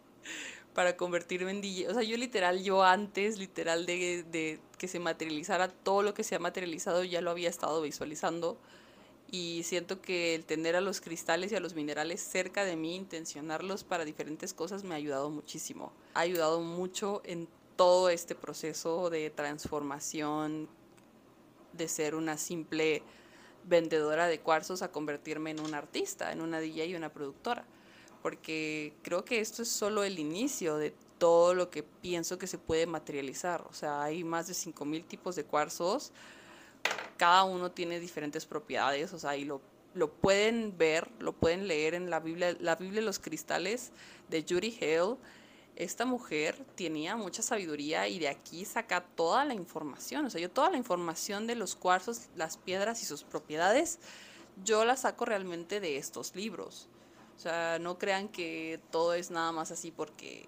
para 0.75 0.95
convertirme 0.95 1.49
en 1.49 1.61
DJ, 1.61 1.89
o 1.89 1.93
sea, 1.93 2.03
yo 2.03 2.15
literal, 2.17 2.63
yo 2.63 2.83
antes, 2.83 3.39
literal, 3.39 3.87
de, 3.87 4.59
que 4.77 4.87
se 4.87 4.99
materializara 4.99 5.69
todo 5.69 6.03
lo 6.03 6.13
que 6.13 6.23
se 6.23 6.35
ha 6.35 6.39
materializado, 6.39 7.03
ya 7.03 7.21
lo 7.21 7.31
había 7.31 7.49
estado 7.49 7.81
visualizando 7.81 8.57
y 9.31 9.63
siento 9.63 9.99
que 9.99 10.35
el 10.35 10.45
tener 10.45 10.75
a 10.75 10.81
los 10.81 11.01
cristales 11.01 11.51
y 11.51 11.55
a 11.55 11.59
los 11.59 11.73
minerales 11.73 12.21
cerca 12.21 12.65
de 12.65 12.75
mí, 12.75 12.95
intencionarlos 12.95 13.83
para 13.83 14.05
diferentes 14.05 14.53
cosas, 14.53 14.83
me 14.83 14.93
ha 14.93 14.97
ayudado 14.97 15.31
muchísimo. 15.31 15.91
Ha 16.13 16.19
ayudado 16.19 16.61
mucho 16.61 17.23
en 17.25 17.47
todo 17.75 18.09
este 18.09 18.35
proceso 18.35 19.09
de 19.09 19.29
transformación 19.29 20.69
de 21.73 21.87
ser 21.87 22.15
una 22.15 22.37
simple 22.37 23.03
vendedora 23.65 24.27
de 24.27 24.39
cuarzos 24.39 24.81
a 24.81 24.91
convertirme 24.91 25.51
en 25.51 25.59
una 25.59 25.77
artista, 25.77 26.31
en 26.31 26.41
una 26.41 26.59
DJ 26.59 26.87
y 26.87 26.95
una 26.95 27.11
productora. 27.11 27.65
Porque 28.21 28.93
creo 29.01 29.25
que 29.25 29.39
esto 29.39 29.63
es 29.63 29.69
solo 29.69 30.03
el 30.03 30.19
inicio 30.19 30.77
de 30.77 30.93
todo 31.17 31.53
lo 31.53 31.69
que 31.69 31.83
pienso 31.83 32.37
que 32.37 32.47
se 32.47 32.57
puede 32.57 32.85
materializar. 32.85 33.65
O 33.69 33.73
sea, 33.73 34.03
hay 34.03 34.23
más 34.23 34.47
de 34.47 34.53
5.000 34.53 35.05
tipos 35.05 35.35
de 35.35 35.43
cuarzos. 35.43 36.11
Cada 37.17 37.43
uno 37.43 37.71
tiene 37.71 37.99
diferentes 37.99 38.45
propiedades. 38.45 39.13
O 39.13 39.19
sea, 39.19 39.35
y 39.35 39.43
lo, 39.43 39.61
lo 39.93 40.11
pueden 40.11 40.77
ver, 40.77 41.09
lo 41.19 41.33
pueden 41.33 41.67
leer 41.67 41.95
en 41.95 42.09
la 42.09 42.19
Biblia, 42.19 42.55
la 42.59 42.75
Biblia 42.75 43.01
de 43.01 43.05
los 43.05 43.19
cristales 43.19 43.91
de 44.29 44.45
Judy 44.47 44.77
Hale 44.81 45.17
esta 45.75 46.05
mujer 46.05 46.55
tenía 46.75 47.15
mucha 47.15 47.41
sabiduría 47.41 48.07
y 48.07 48.19
de 48.19 48.29
aquí 48.29 48.65
saca 48.65 49.01
toda 49.01 49.45
la 49.45 49.53
información. 49.53 50.25
O 50.25 50.29
sea, 50.29 50.39
yo 50.39 50.49
toda 50.49 50.69
la 50.69 50.77
información 50.77 51.47
de 51.47 51.55
los 51.55 51.75
cuarzos, 51.75 52.29
las 52.35 52.57
piedras 52.57 53.01
y 53.01 53.05
sus 53.05 53.23
propiedades, 53.23 53.99
yo 54.63 54.85
la 54.85 54.95
saco 54.97 55.25
realmente 55.25 55.79
de 55.79 55.97
estos 55.97 56.35
libros. 56.35 56.87
O 57.35 57.39
sea, 57.39 57.79
no 57.79 57.97
crean 57.97 58.29
que 58.29 58.79
todo 58.91 59.13
es 59.15 59.31
nada 59.31 59.51
más 59.51 59.71
así 59.71 59.91
porque 59.91 60.47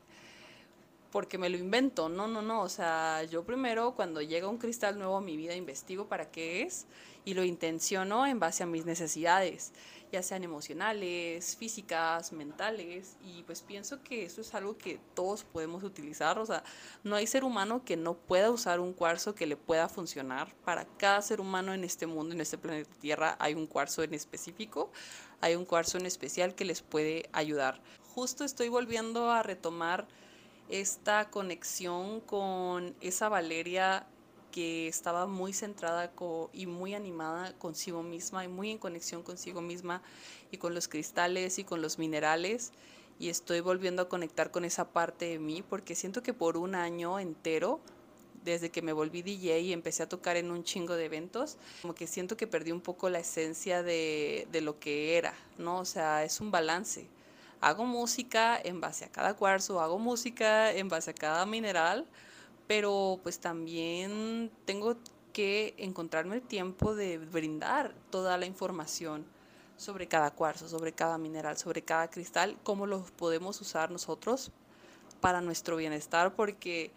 porque 1.12 1.38
me 1.38 1.50
lo 1.50 1.58
invento. 1.58 2.10
No, 2.10 2.28
no, 2.28 2.42
no. 2.42 2.62
O 2.62 2.70
sea, 2.70 3.24
yo 3.24 3.44
primero 3.44 3.96
cuando 3.96 4.22
llega 4.22 4.48
un 4.48 4.58
cristal 4.58 4.98
nuevo 4.98 5.18
a 5.18 5.22
mi 5.22 5.38
vida 5.38 5.56
investigo 5.56 6.08
para 6.08 6.32
qué 6.32 6.64
es 6.64 6.86
y 7.24 7.34
lo 7.34 7.44
intenciono 7.44 8.26
en 8.28 8.40
base 8.40 8.64
a 8.64 8.66
mis 8.66 8.86
necesidades 8.86 9.74
ya 10.12 10.24
sean 10.24 10.44
emocionales, 10.44 11.56
físicas, 11.58 12.32
mentales, 12.32 13.18
y 13.22 13.44
pues 13.44 13.62
pienso 13.62 14.02
que 14.02 14.24
eso 14.24 14.42
es 14.42 14.54
algo 14.54 14.78
que 14.78 15.00
todos 15.14 15.44
podemos 15.44 15.84
utilizar, 15.84 16.40
o 16.40 16.46
sea, 16.46 16.64
no 17.04 17.16
hay 17.16 17.28
ser 17.28 17.44
humano 17.44 17.84
que 17.84 17.98
no 17.98 18.16
pueda 18.16 18.52
usar 18.52 18.80
un 18.80 18.94
cuarzo 18.94 19.36
que 19.36 19.46
le 19.46 19.58
pueda 19.58 19.90
funcionar. 19.90 20.56
Para 20.64 20.86
cada 20.98 21.22
ser 21.22 21.42
humano 21.42 21.74
en 21.74 21.84
este 21.84 22.08
mundo, 22.08 22.34
en 22.34 22.42
este 22.42 22.58
planeta 22.58 22.90
Tierra, 23.00 23.36
hay 23.40 23.56
un 23.56 23.68
cuarzo 23.68 24.04
en 24.04 24.14
específico, 24.14 24.92
hay 25.42 25.56
un 25.56 25.66
cuarzo 25.66 25.98
en 25.98 26.06
especial 26.06 26.56
que 26.56 26.66
les 26.66 26.82
puede 26.82 27.30
ayudar. 27.34 27.82
Justo 28.14 28.46
estoy 28.46 28.70
volviendo 28.70 29.32
a 29.32 29.44
retomar 29.44 30.08
esta 30.70 31.30
conexión 31.30 32.22
con 32.22 32.96
esa 33.02 33.30
Valeria 33.30 34.08
que 34.52 34.88
estaba 34.88 35.28
muy 35.28 35.52
centrada 35.52 36.14
y 36.54 36.66
muy 36.66 36.94
animada 36.94 37.54
consigo 37.58 38.04
misma 38.04 38.46
y 38.46 38.48
muy 38.48 38.72
en 38.72 38.78
conexión 38.78 39.22
consigo 39.22 39.62
misma 39.62 40.02
y 40.50 40.58
con 40.58 40.74
los 40.74 40.88
cristales 40.88 41.60
y 41.60 41.66
con 41.66 41.82
los 41.82 42.00
minerales. 42.00 42.72
Y 43.20 43.30
estoy 43.30 43.60
volviendo 43.60 44.04
a 44.04 44.10
conectar 44.10 44.52
con 44.52 44.66
esa 44.66 44.90
parte 44.94 45.26
de 45.26 45.40
mí 45.40 45.62
porque 45.62 45.94
siento 45.94 46.24
que 46.24 46.34
por 46.34 46.56
un 46.56 46.74
año 46.76 47.20
entero, 47.20 47.82
desde 48.46 48.72
que 48.72 48.82
me 48.82 48.94
volví 48.94 49.22
DJ 49.22 49.60
y 49.60 49.74
empecé 49.74 50.04
a 50.04 50.10
tocar 50.10 50.38
en 50.38 50.52
un 50.52 50.64
chingo 50.64 50.96
de 50.96 51.06
eventos, 51.06 51.58
como 51.82 51.94
que 51.94 52.08
siento 52.08 52.38
que 52.38 52.48
perdí 52.48 52.72
un 52.72 52.82
poco 52.82 53.10
la 53.10 53.20
esencia 53.20 53.84
de, 53.84 54.48
de 54.52 54.62
lo 54.62 54.80
que 54.80 55.18
era, 55.18 55.34
¿no? 55.58 55.80
O 55.80 55.86
sea, 55.86 56.24
es 56.24 56.40
un 56.40 56.52
balance 56.52 57.08
hago 57.66 57.84
música 57.84 58.62
en 58.64 58.80
base 58.80 59.06
a 59.06 59.10
cada 59.12 59.36
cuarzo, 59.36 59.82
hago 59.82 59.98
música 59.98 60.72
en 60.72 60.88
base 60.88 61.10
a 61.10 61.14
cada 61.16 61.48
mineral, 61.48 62.06
pero 62.68 63.20
pues 63.24 63.40
también 63.40 64.52
tengo 64.66 64.98
que 65.34 65.74
encontrarme 65.80 66.36
el 66.36 66.44
tiempo 66.44 66.94
de 66.94 67.18
brindar 67.18 67.96
toda 68.12 68.38
la 68.38 68.46
información 68.46 69.26
sobre 69.78 70.08
cada 70.08 70.30
cuarzo, 70.30 70.70
sobre 70.70 70.94
cada 70.94 71.18
mineral, 71.18 71.58
sobre 71.58 71.82
cada 71.82 72.08
cristal, 72.08 72.56
cómo 72.62 72.86
los 72.86 73.10
podemos 73.10 73.60
usar 73.60 73.90
nosotros 73.90 74.52
para 75.20 75.42
nuestro 75.42 75.76
bienestar, 75.76 76.36
porque 76.36 76.92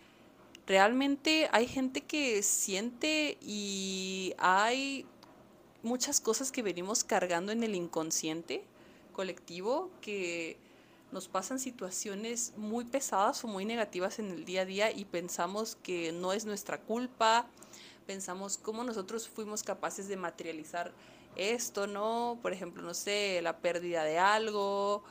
realmente 0.67 1.49
hay 1.51 1.67
gente 1.67 2.03
que 2.03 2.43
siente 2.43 3.39
y 3.41 4.35
hay 4.37 5.07
muchas 5.83 6.21
cosas 6.21 6.53
que 6.53 6.63
venimos 6.63 7.05
cargando 7.05 7.53
en 7.53 7.63
el 7.63 7.75
inconsciente 7.75 8.67
colectivo 9.19 9.91
que 10.01 10.57
nos 11.11 11.27
pasan 11.27 11.59
situaciones 11.59 12.53
muy 12.57 12.85
pesadas 12.85 13.43
o 13.43 13.49
muy 13.49 13.65
negativas 13.65 14.21
en 14.21 14.31
el 14.31 14.45
día 14.45 14.61
a 14.61 14.65
día 14.65 14.93
y 14.93 15.07
pensamos 15.07 15.77
que 15.83 16.13
no 16.13 16.33
es 16.33 16.45
nuestra 16.45 16.81
culpa, 16.81 17.49
pensamos 18.07 18.59
cómo 18.59 18.85
nosotros 18.85 19.29
fuimos 19.29 19.65
capaces 19.65 20.07
de 20.07 20.17
materializar 20.17 20.93
esto, 21.35 21.89
¿no? 21.89 22.39
Por 22.43 22.53
ejemplo, 22.53 22.81
no 22.81 22.95
sé, 22.95 23.43
la 23.43 23.59
pérdida 23.59 24.05
de 24.05 24.21
algo, 24.21 25.03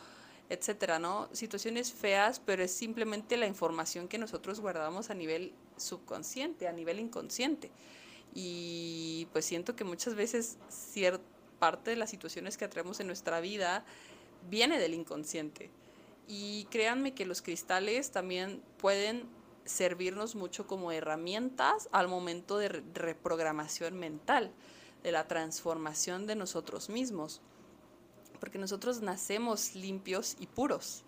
etcétera, 0.48 1.00
¿no? 1.00 1.28
Situaciones 1.34 1.91
feas, 1.91 2.39
pero 2.39 2.63
es 2.63 2.72
simplemente 2.72 3.36
la 3.36 3.46
información 3.46 4.08
que 4.08 4.17
nosotros 4.17 4.62
guardamos 4.62 5.10
a 5.10 5.15
nivel 5.15 5.52
subconsciente, 5.76 6.70
a 6.70 6.72
nivel 6.72 7.00
inconsciente. 7.00 7.72
Y 8.34 9.28
pues 9.34 9.43
siento 9.43 9.76
que 9.76 9.84
muchas 9.84 10.15
veces 10.15 10.56
cierta 10.70 11.37
parte 11.60 11.91
de 11.91 11.98
las 11.98 12.10
situaciones 12.10 12.58
que 12.58 12.65
atraemos 12.65 13.00
en 13.00 13.08
nuestra 13.08 13.39
vida 13.39 13.86
viene 14.50 14.80
del 14.80 14.93
inconsciente. 14.93 15.70
Y 16.28 16.65
créanme 16.65 17.13
que 17.13 17.26
los 17.26 17.41
cristales 17.41 18.12
también 18.12 18.62
pueden 18.78 19.26
servirnos 19.65 20.36
mucho 20.36 20.67
como 20.67 20.91
herramientas 20.91 21.89
al 21.91 22.08
momento 22.08 22.58
de 22.58 22.70
reprogramación 22.70 23.98
mental, 23.98 24.52
de 25.04 25.12
la 25.12 25.28
transformación 25.28 26.26
de 26.28 26.36
nosotros 26.36 26.89
mismos. 26.89 27.41
Porque 28.39 28.60
nosotros 28.60 29.02
nacemos 29.02 29.76
limpios 29.76 30.36
y 30.39 30.48
puros. 30.48 31.04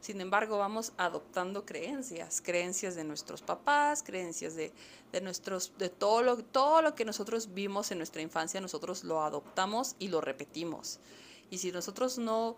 Sin 0.00 0.20
embargo, 0.20 0.58
vamos 0.58 0.92
adoptando 0.96 1.64
creencias, 1.64 2.40
creencias 2.40 2.94
de 2.94 3.04
nuestros 3.04 3.42
papás, 3.42 4.02
creencias 4.02 4.54
de, 4.54 4.72
de, 5.12 5.20
nuestros, 5.20 5.72
de 5.76 5.88
todo, 5.88 6.22
lo, 6.22 6.36
todo 6.38 6.82
lo 6.82 6.94
que 6.94 7.04
nosotros 7.04 7.52
vimos 7.52 7.90
en 7.90 7.98
nuestra 7.98 8.22
infancia, 8.22 8.60
nosotros 8.60 9.02
lo 9.02 9.22
adoptamos 9.22 9.96
y 9.98 10.08
lo 10.08 10.20
repetimos. 10.20 11.00
Y 11.50 11.58
si 11.58 11.72
nosotros 11.72 12.18
no 12.18 12.56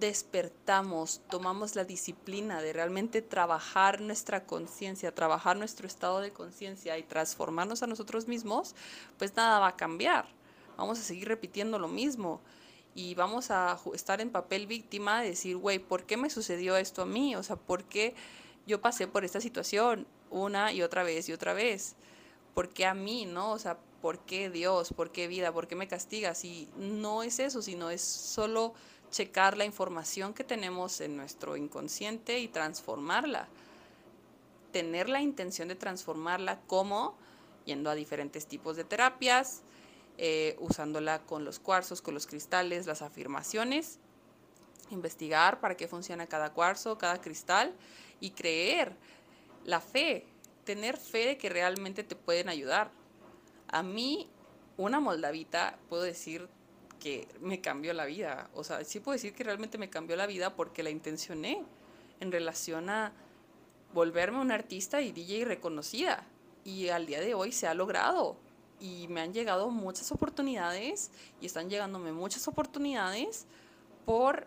despertamos, 0.00 1.20
tomamos 1.28 1.76
la 1.76 1.84
disciplina 1.84 2.62
de 2.62 2.72
realmente 2.72 3.20
trabajar 3.20 4.00
nuestra 4.00 4.46
conciencia, 4.46 5.14
trabajar 5.14 5.58
nuestro 5.58 5.86
estado 5.86 6.20
de 6.20 6.32
conciencia 6.32 6.96
y 6.96 7.02
transformarnos 7.02 7.82
a 7.82 7.86
nosotros 7.86 8.26
mismos, 8.26 8.74
pues 9.18 9.36
nada 9.36 9.58
va 9.58 9.68
a 9.68 9.76
cambiar. 9.76 10.26
Vamos 10.78 10.98
a 10.98 11.02
seguir 11.02 11.28
repitiendo 11.28 11.78
lo 11.78 11.88
mismo 11.88 12.40
y 12.94 13.14
vamos 13.14 13.50
a 13.50 13.78
estar 13.94 14.20
en 14.20 14.30
papel 14.30 14.66
víctima 14.66 15.22
de 15.22 15.30
decir, 15.30 15.56
güey, 15.56 15.78
¿por 15.78 16.04
qué 16.04 16.16
me 16.16 16.30
sucedió 16.30 16.76
esto 16.76 17.02
a 17.02 17.06
mí? 17.06 17.36
O 17.36 17.42
sea, 17.42 17.56
¿por 17.56 17.84
qué 17.84 18.14
yo 18.66 18.80
pasé 18.80 19.06
por 19.06 19.24
esta 19.24 19.40
situación 19.40 20.06
una 20.30 20.72
y 20.72 20.82
otra 20.82 21.02
vez 21.02 21.28
y 21.28 21.32
otra 21.32 21.52
vez? 21.52 21.94
¿Por 22.54 22.68
qué 22.68 22.86
a 22.86 22.94
mí, 22.94 23.26
no? 23.26 23.52
O 23.52 23.58
sea, 23.58 23.78
¿por 24.02 24.18
qué 24.20 24.50
Dios? 24.50 24.92
¿Por 24.92 25.12
qué 25.12 25.28
vida? 25.28 25.52
¿Por 25.52 25.68
qué 25.68 25.76
me 25.76 25.88
castigas? 25.88 26.44
Y 26.44 26.68
no 26.76 27.22
es 27.22 27.38
eso, 27.38 27.62
sino 27.62 27.90
es 27.90 28.02
solo 28.02 28.74
checar 29.10 29.56
la 29.56 29.64
información 29.64 30.34
que 30.34 30.44
tenemos 30.44 31.00
en 31.00 31.16
nuestro 31.16 31.56
inconsciente 31.56 32.38
y 32.40 32.48
transformarla. 32.48 33.48
Tener 34.72 35.08
la 35.08 35.20
intención 35.20 35.68
de 35.68 35.74
transformarla 35.74 36.60
como 36.66 37.16
yendo 37.64 37.90
a 37.90 37.94
diferentes 37.94 38.46
tipos 38.46 38.76
de 38.76 38.84
terapias, 38.84 39.62
eh, 40.22 40.54
usándola 40.58 41.22
con 41.22 41.46
los 41.46 41.58
cuarzos, 41.58 42.02
con 42.02 42.12
los 42.12 42.26
cristales, 42.26 42.86
las 42.86 43.00
afirmaciones, 43.00 43.98
investigar 44.90 45.60
para 45.60 45.78
qué 45.78 45.88
funciona 45.88 46.26
cada 46.26 46.52
cuarzo, 46.52 46.98
cada 46.98 47.22
cristal 47.22 47.74
y 48.20 48.32
creer 48.32 48.94
la 49.64 49.80
fe, 49.80 50.26
tener 50.64 50.98
fe 50.98 51.24
de 51.24 51.38
que 51.38 51.48
realmente 51.48 52.04
te 52.04 52.16
pueden 52.16 52.50
ayudar. 52.50 52.90
A 53.68 53.82
mí, 53.82 54.28
una 54.76 55.00
moldavita, 55.00 55.78
puedo 55.88 56.02
decir 56.02 56.50
que 56.98 57.26
me 57.40 57.62
cambió 57.62 57.94
la 57.94 58.04
vida. 58.04 58.50
O 58.52 58.62
sea, 58.62 58.84
sí 58.84 59.00
puedo 59.00 59.14
decir 59.14 59.32
que 59.32 59.42
realmente 59.42 59.78
me 59.78 59.88
cambió 59.88 60.16
la 60.16 60.26
vida 60.26 60.54
porque 60.54 60.82
la 60.82 60.90
intencioné 60.90 61.64
en 62.20 62.30
relación 62.30 62.90
a 62.90 63.14
volverme 63.94 64.38
una 64.38 64.56
artista 64.56 65.00
y 65.00 65.12
DJ 65.12 65.46
reconocida. 65.46 66.26
Y 66.62 66.90
al 66.90 67.06
día 67.06 67.22
de 67.22 67.32
hoy 67.32 67.52
se 67.52 67.66
ha 67.66 67.72
logrado. 67.72 68.36
Y 68.80 69.06
me 69.08 69.20
han 69.20 69.32
llegado 69.32 69.70
muchas 69.70 70.10
oportunidades 70.10 71.10
y 71.40 71.46
están 71.46 71.68
llegándome 71.68 72.12
muchas 72.12 72.48
oportunidades 72.48 73.46
por 74.06 74.46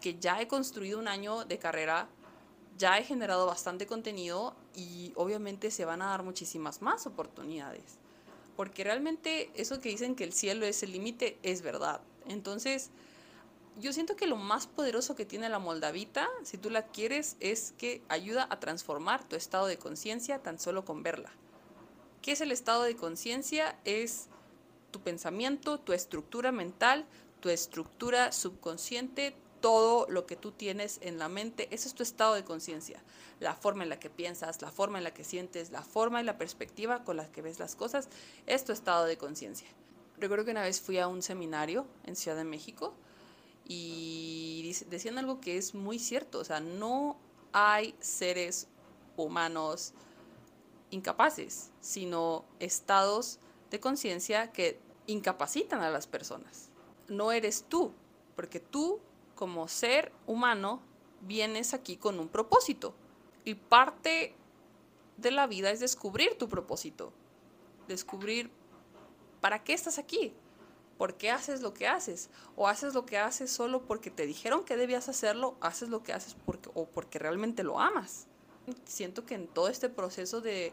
que 0.00 0.18
ya 0.18 0.40
he 0.40 0.48
construido 0.48 0.98
un 0.98 1.08
año 1.08 1.44
de 1.44 1.58
carrera, 1.58 2.08
ya 2.78 2.98
he 2.98 3.04
generado 3.04 3.46
bastante 3.46 3.86
contenido 3.86 4.54
y 4.74 5.12
obviamente 5.16 5.70
se 5.70 5.84
van 5.84 6.02
a 6.02 6.06
dar 6.06 6.22
muchísimas 6.22 6.82
más 6.82 7.06
oportunidades 7.06 7.98
porque 8.56 8.84
realmente 8.84 9.50
eso 9.54 9.80
que 9.80 9.88
dicen 9.88 10.14
que 10.14 10.24
el 10.24 10.32
cielo 10.32 10.66
es 10.66 10.82
el 10.82 10.92
límite 10.92 11.38
es 11.42 11.62
verdad. 11.62 12.00
Entonces, 12.26 12.90
yo 13.78 13.92
siento 13.92 14.16
que 14.16 14.26
lo 14.26 14.36
más 14.36 14.66
poderoso 14.66 15.16
que 15.16 15.24
tiene 15.24 15.48
la 15.48 15.58
moldavita, 15.58 16.28
si 16.44 16.58
tú 16.58 16.70
la 16.70 16.86
quieres, 16.86 17.36
es 17.40 17.72
que 17.78 18.02
ayuda 18.08 18.46
a 18.50 18.60
transformar 18.60 19.24
tu 19.24 19.36
estado 19.36 19.66
de 19.66 19.78
conciencia 19.78 20.42
tan 20.42 20.58
solo 20.58 20.84
con 20.84 21.02
verla. 21.02 21.32
¿Qué 22.22 22.30
es 22.32 22.40
el 22.40 22.52
estado 22.52 22.84
de 22.84 22.94
conciencia? 22.94 23.76
Es 23.84 24.28
tu 24.92 25.00
pensamiento, 25.00 25.78
tu 25.80 25.92
estructura 25.92 26.52
mental, 26.52 27.04
tu 27.40 27.48
estructura 27.48 28.30
subconsciente, 28.30 29.34
todo 29.60 30.06
lo 30.08 30.24
que 30.24 30.36
tú 30.36 30.52
tienes 30.52 31.00
en 31.02 31.18
la 31.18 31.28
mente, 31.28 31.66
ese 31.72 31.88
es 31.88 31.94
tu 31.94 32.04
estado 32.04 32.34
de 32.34 32.44
conciencia. 32.44 33.02
La 33.40 33.56
forma 33.56 33.82
en 33.82 33.88
la 33.88 33.98
que 33.98 34.08
piensas, 34.08 34.62
la 34.62 34.70
forma 34.70 34.98
en 34.98 35.04
la 35.04 35.12
que 35.12 35.24
sientes, 35.24 35.70
la 35.70 35.82
forma 35.82 36.20
y 36.20 36.24
la 36.24 36.38
perspectiva 36.38 37.02
con 37.02 37.16
la 37.16 37.30
que 37.30 37.42
ves 37.42 37.58
las 37.58 37.74
cosas, 37.74 38.08
es 38.46 38.64
tu 38.64 38.70
estado 38.70 39.04
de 39.04 39.18
conciencia. 39.18 39.66
Recuerdo 40.18 40.44
que 40.44 40.52
una 40.52 40.62
vez 40.62 40.80
fui 40.80 40.98
a 40.98 41.08
un 41.08 41.22
seminario 41.22 41.86
en 42.04 42.14
Ciudad 42.14 42.36
de 42.36 42.44
México 42.44 42.94
y 43.66 44.72
decían 44.90 45.18
algo 45.18 45.40
que 45.40 45.56
es 45.56 45.74
muy 45.74 45.98
cierto, 45.98 46.38
o 46.38 46.44
sea, 46.44 46.60
no 46.60 47.16
hay 47.52 47.96
seres 47.98 48.68
humanos 49.16 49.92
incapaces, 50.92 51.72
sino 51.80 52.44
estados 52.60 53.40
de 53.70 53.80
conciencia 53.80 54.52
que 54.52 54.78
incapacitan 55.06 55.82
a 55.82 55.90
las 55.90 56.06
personas. 56.06 56.70
No 57.08 57.32
eres 57.32 57.64
tú, 57.68 57.92
porque 58.36 58.60
tú 58.60 59.00
como 59.34 59.66
ser 59.66 60.12
humano 60.26 60.80
vienes 61.22 61.74
aquí 61.74 61.96
con 61.96 62.20
un 62.20 62.28
propósito. 62.28 62.94
Y 63.44 63.54
parte 63.54 64.36
de 65.16 65.30
la 65.30 65.46
vida 65.46 65.70
es 65.70 65.80
descubrir 65.80 66.38
tu 66.38 66.48
propósito. 66.48 67.12
Descubrir 67.88 68.50
para 69.40 69.64
qué 69.64 69.72
estás 69.72 69.98
aquí. 69.98 70.34
¿Por 70.98 71.16
qué 71.16 71.30
haces 71.30 71.62
lo 71.62 71.74
que 71.74 71.88
haces? 71.88 72.30
O 72.54 72.68
haces 72.68 72.94
lo 72.94 73.06
que 73.06 73.18
haces 73.18 73.50
solo 73.50 73.82
porque 73.82 74.10
te 74.10 74.26
dijeron 74.26 74.64
que 74.64 74.76
debías 74.76 75.08
hacerlo, 75.08 75.56
haces 75.60 75.88
lo 75.88 76.02
que 76.02 76.12
haces 76.12 76.36
porque, 76.46 76.70
o 76.74 76.86
porque 76.86 77.18
realmente 77.18 77.64
lo 77.64 77.80
amas. 77.80 78.28
Siento 78.84 79.24
que 79.24 79.34
en 79.34 79.46
todo 79.46 79.68
este 79.68 79.88
proceso 79.88 80.40
de 80.40 80.72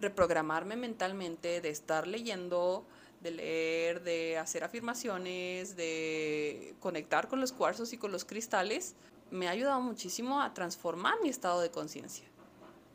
reprogramarme 0.00 0.76
mentalmente, 0.76 1.60
de 1.60 1.70
estar 1.70 2.06
leyendo, 2.06 2.84
de 3.20 3.30
leer, 3.32 4.02
de 4.02 4.38
hacer 4.38 4.64
afirmaciones, 4.64 5.76
de 5.76 6.74
conectar 6.80 7.28
con 7.28 7.40
los 7.40 7.52
cuarzos 7.52 7.92
y 7.92 7.98
con 7.98 8.12
los 8.12 8.24
cristales, 8.24 8.94
me 9.30 9.48
ha 9.48 9.50
ayudado 9.50 9.80
muchísimo 9.80 10.40
a 10.40 10.54
transformar 10.54 11.14
mi 11.22 11.28
estado 11.28 11.60
de 11.60 11.70
conciencia. 11.70 12.24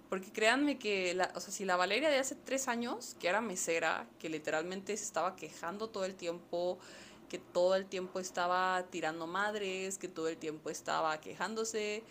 Porque 0.09 0.31
créanme 0.31 0.77
que, 0.77 1.19
o 1.35 1.39
sea, 1.39 1.51
si 1.51 1.65
la 1.65 1.75
Valeria 1.75 2.09
de 2.09 2.19
hace 2.19 2.35
tres 2.35 2.67
años, 2.67 3.15
que 3.19 3.27
era 3.27 3.41
mesera, 3.41 4.07
que 4.19 4.29
literalmente 4.29 4.95
se 4.95 5.03
estaba 5.03 5.35
quejando 5.35 5.89
todo 5.89 6.05
el 6.05 6.15
tiempo, 6.15 6.77
que 7.29 7.39
todo 7.39 7.75
el 7.75 7.87
tiempo 7.87 8.19
estaba 8.19 8.85
tirando 8.91 9.25
madres, 9.25 9.97
que 9.97 10.07
todo 10.07 10.27
el 10.27 10.37
tiempo 10.37 10.69
estaba 10.69 11.19
quejándose, 11.19 12.03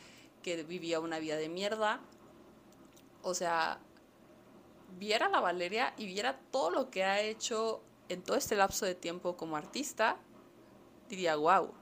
que 0.42 0.62
vivía 0.62 1.00
una 1.00 1.18
vida 1.18 1.37
de 1.37 1.48
mierda, 1.48 2.00
o 3.22 3.35
sea, 3.35 3.78
viera 4.98 5.28
la 5.28 5.40
Valeria 5.40 5.94
y 5.96 6.07
viera 6.07 6.38
todo 6.50 6.70
lo 6.70 6.90
que 6.90 7.05
ha 7.05 7.20
hecho 7.20 7.83
en 8.09 8.22
todo 8.22 8.37
este 8.37 8.57
lapso 8.57 8.85
de 8.85 8.94
tiempo 8.94 9.37
como 9.37 9.57
artista, 9.57 10.16
diría, 11.09 11.37
wow. 11.37 11.72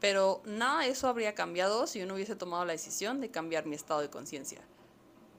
Pero 0.00 0.42
nada 0.44 0.82
de 0.82 0.90
eso 0.90 1.08
habría 1.08 1.34
cambiado 1.34 1.86
si 1.86 1.98
yo 1.98 2.06
no 2.06 2.14
hubiese 2.14 2.36
tomado 2.36 2.64
la 2.64 2.72
decisión 2.72 3.20
de 3.20 3.30
cambiar 3.30 3.66
mi 3.66 3.76
estado 3.76 4.00
de 4.00 4.10
conciencia. 4.10 4.60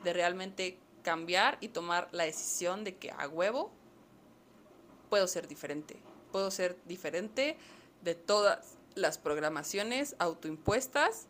De 0.03 0.13
realmente 0.13 0.79
cambiar 1.01 1.57
y 1.61 1.69
tomar 1.69 2.09
la 2.11 2.25
decisión 2.25 2.83
de 2.83 2.95
que 2.97 3.11
a 3.11 3.27
huevo 3.27 3.71
puedo 5.09 5.27
ser 5.27 5.47
diferente. 5.47 5.99
Puedo 6.31 6.51
ser 6.51 6.77
diferente 6.85 7.57
de 8.03 8.15
todas 8.15 8.77
las 8.95 9.17
programaciones 9.17 10.15
autoimpuestas 10.19 11.27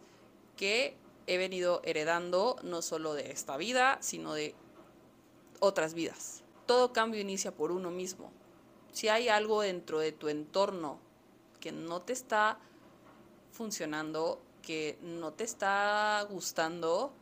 que 0.57 0.97
he 1.27 1.37
venido 1.37 1.81
heredando 1.83 2.57
no 2.63 2.81
solo 2.81 3.13
de 3.13 3.31
esta 3.31 3.57
vida, 3.57 3.97
sino 4.01 4.33
de 4.33 4.55
otras 5.59 5.93
vidas. 5.93 6.43
Todo 6.65 6.93
cambio 6.93 7.21
inicia 7.21 7.51
por 7.51 7.71
uno 7.71 7.91
mismo 7.91 8.31
si 8.91 9.07
hay 9.07 9.29
algo 9.29 9.61
dentro 9.61 9.99
de 9.99 10.11
tu 10.11 10.29
entorno 10.29 10.99
que 11.59 11.71
no 11.71 12.01
te 12.01 12.13
está 12.13 12.59
funcionando, 13.51 14.41
que 14.61 14.97
no 15.01 15.33
te 15.33 15.43
está 15.43 16.25
gustando, 16.29 17.13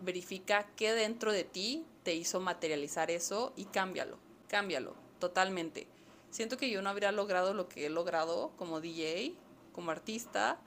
verifica 0.00 0.66
qué 0.76 0.92
dentro 0.92 1.32
de 1.32 1.44
ti 1.44 1.86
te 2.02 2.14
hizo 2.14 2.40
materializar 2.40 3.10
eso 3.10 3.52
y 3.56 3.66
cámbialo, 3.66 4.18
cámbialo 4.48 4.94
totalmente. 5.18 5.86
Siento 6.30 6.56
que 6.56 6.70
yo 6.70 6.82
no 6.82 6.90
habría 6.90 7.12
logrado 7.12 7.54
lo 7.54 7.68
que 7.68 7.86
he 7.86 7.90
logrado 7.90 8.50
como 8.56 8.80
DJ, 8.80 9.34
como 9.72 9.90
artista, 9.90 10.58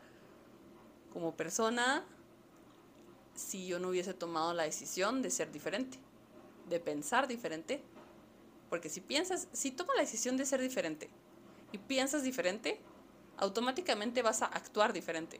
como 1.11 1.35
persona, 1.35 2.05
si 3.37 3.67
yo 3.67 3.79
no 3.79 3.89
hubiese 3.89 4.13
tomado 4.13 4.53
la 4.53 4.63
decisión 4.63 5.21
de 5.21 5.29
ser 5.29 5.51
diferente, 5.51 5.97
de 6.67 6.81
pensar 6.81 7.27
diferente 7.27 7.81
porque 8.69 8.89
si 8.89 9.01
piensas, 9.01 9.47
si 9.53 9.71
tomas 9.71 9.95
la 9.95 10.01
decisión 10.01 10.37
de 10.37 10.45
ser 10.45 10.61
diferente 10.61 11.09
y 11.71 11.77
piensas 11.77 12.23
diferente, 12.23 12.79
automáticamente 13.37 14.21
vas 14.21 14.41
a 14.41 14.45
actuar 14.47 14.93
diferente. 14.93 15.39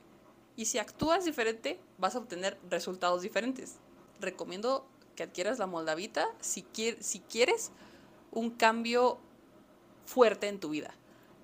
Y 0.56 0.66
si 0.66 0.78
actúas 0.78 1.24
diferente, 1.24 1.78
vas 1.98 2.14
a 2.14 2.18
obtener 2.18 2.58
resultados 2.68 3.22
diferentes. 3.22 3.76
Recomiendo 4.20 4.86
que 5.14 5.22
adquieras 5.24 5.58
la 5.58 5.66
moldavita 5.66 6.28
si, 6.40 6.66
si 7.00 7.20
quieres 7.20 7.70
un 8.32 8.50
cambio 8.50 9.18
fuerte 10.04 10.48
en 10.48 10.58
tu 10.58 10.70
vida. 10.70 10.94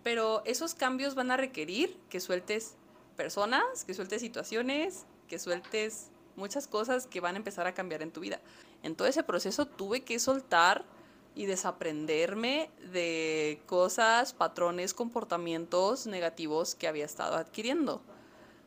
Pero 0.02 0.42
esos 0.44 0.74
cambios 0.74 1.14
van 1.14 1.30
a 1.30 1.36
requerir 1.36 1.98
que 2.08 2.20
sueltes 2.20 2.74
personas, 3.16 3.84
que 3.84 3.94
sueltes 3.94 4.20
situaciones, 4.20 5.06
que 5.28 5.38
sueltes 5.38 6.08
muchas 6.36 6.66
cosas 6.66 7.06
que 7.06 7.20
van 7.20 7.34
a 7.34 7.38
empezar 7.38 7.66
a 7.66 7.74
cambiar 7.74 8.02
en 8.02 8.10
tu 8.10 8.20
vida. 8.20 8.40
En 8.82 8.96
todo 8.96 9.08
ese 9.08 9.22
proceso 9.22 9.66
tuve 9.66 10.02
que 10.02 10.18
soltar 10.18 10.84
y 11.34 11.46
desaprenderme 11.46 12.70
de 12.92 13.60
cosas, 13.66 14.32
patrones, 14.32 14.94
comportamientos 14.94 16.06
negativos 16.06 16.74
que 16.74 16.86
había 16.86 17.04
estado 17.04 17.36
adquiriendo. 17.36 18.02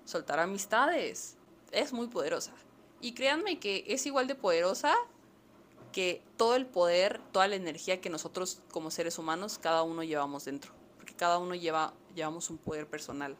Soltar 0.05 0.39
amistades 0.39 1.37
es 1.71 1.93
muy 1.93 2.07
poderosa. 2.07 2.51
Y 2.99 3.13
créanme 3.13 3.59
que 3.59 3.85
es 3.87 4.05
igual 4.05 4.27
de 4.27 4.35
poderosa 4.35 4.95
que 5.91 6.21
todo 6.35 6.55
el 6.55 6.65
poder, 6.65 7.21
toda 7.31 7.47
la 7.47 7.55
energía 7.55 8.01
que 8.01 8.09
nosotros 8.09 8.61
como 8.71 8.91
seres 8.91 9.17
humanos, 9.17 9.57
cada 9.57 9.83
uno 9.83 10.03
llevamos 10.03 10.45
dentro. 10.45 10.71
Porque 10.97 11.13
cada 11.13 11.37
uno 11.37 11.55
lleva, 11.55 11.93
llevamos 12.15 12.49
un 12.49 12.57
poder 12.57 12.87
personal 12.87 13.37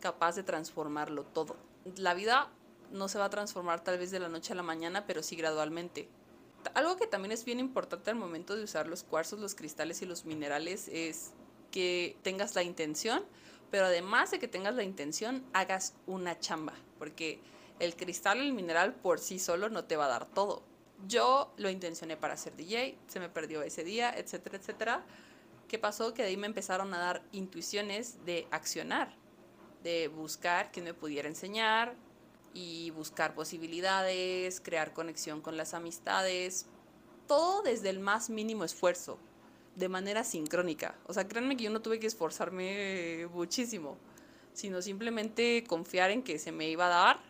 capaz 0.00 0.34
de 0.34 0.42
transformarlo 0.42 1.24
todo. 1.24 1.56
La 1.96 2.14
vida 2.14 2.50
no 2.90 3.08
se 3.08 3.18
va 3.18 3.26
a 3.26 3.30
transformar 3.30 3.82
tal 3.82 3.98
vez 3.98 4.10
de 4.10 4.20
la 4.20 4.28
noche 4.28 4.52
a 4.52 4.56
la 4.56 4.62
mañana, 4.62 5.06
pero 5.06 5.22
sí 5.22 5.36
gradualmente 5.36 6.08
algo 6.74 6.96
que 6.96 7.06
también 7.06 7.32
es 7.32 7.44
bien 7.44 7.60
importante 7.60 8.10
al 8.10 8.16
momento 8.16 8.56
de 8.56 8.64
usar 8.64 8.86
los 8.86 9.02
cuarzos, 9.02 9.40
los 9.40 9.54
cristales 9.54 10.02
y 10.02 10.06
los 10.06 10.24
minerales 10.24 10.88
es 10.88 11.32
que 11.70 12.16
tengas 12.22 12.54
la 12.54 12.62
intención, 12.62 13.24
pero 13.70 13.86
además 13.86 14.30
de 14.30 14.38
que 14.38 14.48
tengas 14.48 14.74
la 14.74 14.82
intención, 14.82 15.44
hagas 15.52 15.94
una 16.06 16.38
chamba, 16.38 16.74
porque 16.98 17.40
el 17.78 17.96
cristal 17.96 18.40
el 18.40 18.52
mineral 18.52 18.94
por 18.94 19.20
sí 19.20 19.38
solo 19.38 19.68
no 19.68 19.84
te 19.84 19.96
va 19.96 20.06
a 20.06 20.08
dar 20.08 20.26
todo. 20.26 20.62
Yo 21.06 21.52
lo 21.56 21.70
intencioné 21.70 22.16
para 22.16 22.36
ser 22.36 22.56
DJ, 22.56 22.98
se 23.06 23.20
me 23.20 23.28
perdió 23.28 23.62
ese 23.62 23.84
día, 23.84 24.12
etcétera, 24.14 24.58
etcétera. 24.58 25.04
¿Qué 25.66 25.78
pasó? 25.78 26.12
Que 26.12 26.22
de 26.22 26.28
ahí 26.28 26.36
me 26.36 26.46
empezaron 26.46 26.92
a 26.92 26.98
dar 26.98 27.22
intuiciones 27.32 28.24
de 28.26 28.46
accionar, 28.50 29.14
de 29.82 30.08
buscar 30.08 30.70
quién 30.72 30.84
me 30.84 30.92
pudiera 30.92 31.28
enseñar, 31.28 31.94
y 32.52 32.90
buscar 32.90 33.34
posibilidades, 33.34 34.60
crear 34.60 34.92
conexión 34.92 35.40
con 35.40 35.56
las 35.56 35.74
amistades, 35.74 36.66
todo 37.26 37.62
desde 37.62 37.90
el 37.90 38.00
más 38.00 38.30
mínimo 38.30 38.64
esfuerzo, 38.64 39.18
de 39.76 39.88
manera 39.88 40.24
sincrónica. 40.24 40.96
O 41.06 41.14
sea, 41.14 41.28
créanme 41.28 41.56
que 41.56 41.64
yo 41.64 41.70
no 41.70 41.80
tuve 41.80 42.00
que 42.00 42.06
esforzarme 42.06 43.28
muchísimo, 43.32 43.96
sino 44.52 44.82
simplemente 44.82 45.64
confiar 45.66 46.10
en 46.10 46.22
que 46.22 46.38
se 46.38 46.52
me 46.52 46.68
iba 46.68 46.86
a 46.86 46.88
dar, 46.88 47.20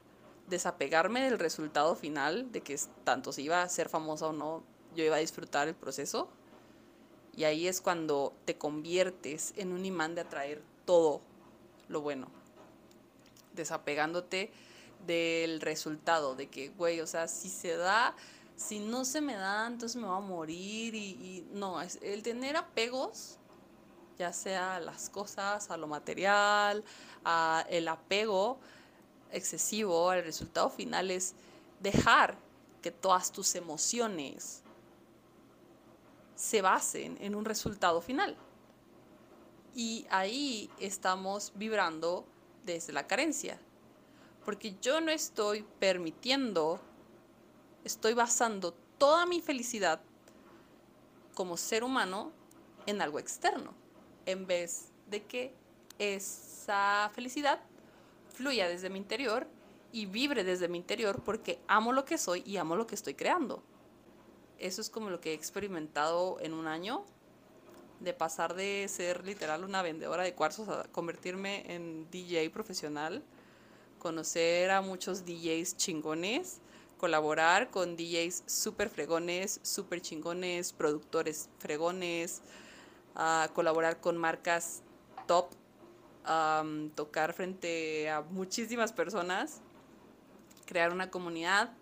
desapegarme 0.49 1.23
del 1.23 1.39
resultado 1.39 1.95
final, 1.95 2.51
de 2.51 2.63
que 2.63 2.79
tanto 3.05 3.33
si 3.33 3.43
iba 3.43 3.63
a 3.63 3.69
ser 3.69 3.89
famosa 3.89 4.29
o 4.29 4.33
no, 4.33 4.65
yo 4.97 5.05
iba 5.05 5.17
a 5.17 5.21
disfrutar 5.21 5.69
el 5.69 5.75
proceso. 5.75 6.29
Y 7.37 7.45
ahí 7.45 7.69
es 7.69 7.81
cuando 7.81 8.33
te 8.45 8.57
conviertes 8.57 9.53
en 9.57 9.73
un 9.73 9.85
imán 9.85 10.15
de 10.15 10.23
atraer 10.23 10.63
todo 10.85 11.21
lo 11.89 12.01
bueno, 12.01 12.29
desapegándote 13.55 14.51
del 15.07 15.61
resultado, 15.61 16.35
de 16.35 16.49
que, 16.49 16.69
güey, 16.71 17.01
o 17.01 17.07
sea, 17.07 17.29
si 17.29 17.49
se 17.49 17.77
da, 17.77 18.15
si 18.57 18.79
no 18.79 19.05
se 19.05 19.21
me 19.21 19.35
da, 19.35 19.67
entonces 19.67 20.01
me 20.01 20.07
va 20.07 20.17
a 20.17 20.21
morir 20.21 20.95
y, 20.95 21.47
no, 21.53 21.81
es 21.81 21.99
el 22.03 22.23
tener 22.23 22.57
apegos, 22.57 23.39
ya 24.19 24.33
sea 24.33 24.77
a 24.77 24.81
las 24.81 25.09
cosas, 25.09 25.71
a 25.71 25.77
lo 25.77 25.87
material, 25.87 26.85
a 27.25 27.65
el 27.71 27.89
apego 27.89 28.59
excesivo 29.33 30.11
al 30.11 30.25
resultado 30.25 30.69
final 30.69 31.11
es 31.11 31.35
dejar 31.81 32.37
que 32.83 32.91
todas 32.91 33.31
tus 33.31 33.55
emociones 33.55 34.63
se 36.35 36.63
basen 36.63 37.19
en 37.21 37.35
un 37.35 37.45
resultado 37.45 38.01
final. 38.01 38.37
Y 39.75 40.07
ahí 40.11 40.71
estamos 40.81 41.53
vibrando 41.55 42.25
desde 42.65 42.93
la 42.93 43.07
carencia, 43.07 43.61
porque 44.45 44.77
yo 44.81 45.01
no 45.01 45.11
estoy 45.11 45.65
permitiendo, 45.79 46.81
estoy 47.85 48.15
basando 48.15 48.75
toda 48.99 49.27
mi 49.27 49.41
felicidad 49.41 50.01
como 51.35 51.57
ser 51.57 51.85
humano 51.85 52.33
en 52.87 53.01
algo 53.01 53.19
externo, 53.19 53.73
en 54.27 54.47
vez 54.47 54.89
de 55.09 55.25
que 55.25 55.55
esa 55.99 57.11
felicidad 57.15 57.61
fluya 58.33 58.69
desde 58.69 58.91
mi 58.91 58.99
interior 58.99 59.47
y 59.93 60.07
vibre 60.07 60.45
desde 60.45 60.69
mi 60.69 60.79
interior 60.79 61.23
porque 61.23 61.61
amo 61.67 61.93
lo 61.93 62.05
que 62.05 62.19
soy 62.19 62.43
y 62.47 62.57
amo 62.57 62.77
lo 62.77 62.87
que 62.87 62.95
estoy 62.95 63.15
creando. 63.15 63.63
Eso 64.59 64.81
es 64.81 64.91
como 64.91 65.11
lo 65.11 65.21
que 65.21 65.31
he 65.31 65.35
experimentado 65.35 66.39
en 66.41 66.53
un 66.53 66.67
año, 66.67 67.05
de 68.01 68.15
pasar 68.15 68.55
de 68.55 68.87
ser 68.89 69.25
literal 69.25 69.65
una 69.65 69.83
vendedora 69.83 70.23
de 70.23 70.35
cuarzos 70.35 70.69
a 70.69 70.85
convertirme 70.85 71.75
en 71.75 72.11
DJ 72.11 72.51
profesional, 72.51 73.23
conocer 74.01 74.73
a 74.73 74.81
muchos 74.81 75.25
DJs 75.25 75.77
chingones, 75.77 76.59
colaborar 76.99 77.71
con 77.71 77.97
DJs 77.97 78.43
súper 78.47 78.91
fregones, 78.91 79.61
súper 79.63 80.03
chingones, 80.03 80.73
productores 80.73 81.49
fregones, 81.61 82.43
a 83.15 83.49
colaborar 83.55 84.01
con 84.01 84.17
marcas 84.17 84.83
top, 85.29 85.51
tocar 86.97 87.33
frente 87.33 88.11
a 88.11 88.23
muchísimas 88.23 88.93
personas, 88.93 89.61
crear 90.67 90.93
una 90.93 91.11
comunidad 91.11 91.73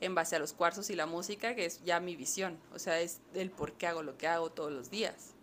en 0.00 0.14
base 0.14 0.36
a 0.36 0.38
los 0.38 0.52
cuarzos 0.52 0.90
y 0.90 0.96
la 0.96 1.06
música, 1.06 1.54
que 1.54 1.64
es 1.64 1.82
ya 1.84 2.00
mi 2.00 2.16
visión, 2.16 2.58
o 2.74 2.78
sea, 2.78 3.00
es 3.00 3.20
el 3.34 3.50
por 3.50 3.72
qué 3.72 3.86
hago 3.86 4.02
lo 4.02 4.16
que 4.16 4.26
hago 4.26 4.50
todos 4.50 4.72
los 4.72 4.90
días. 4.90 5.34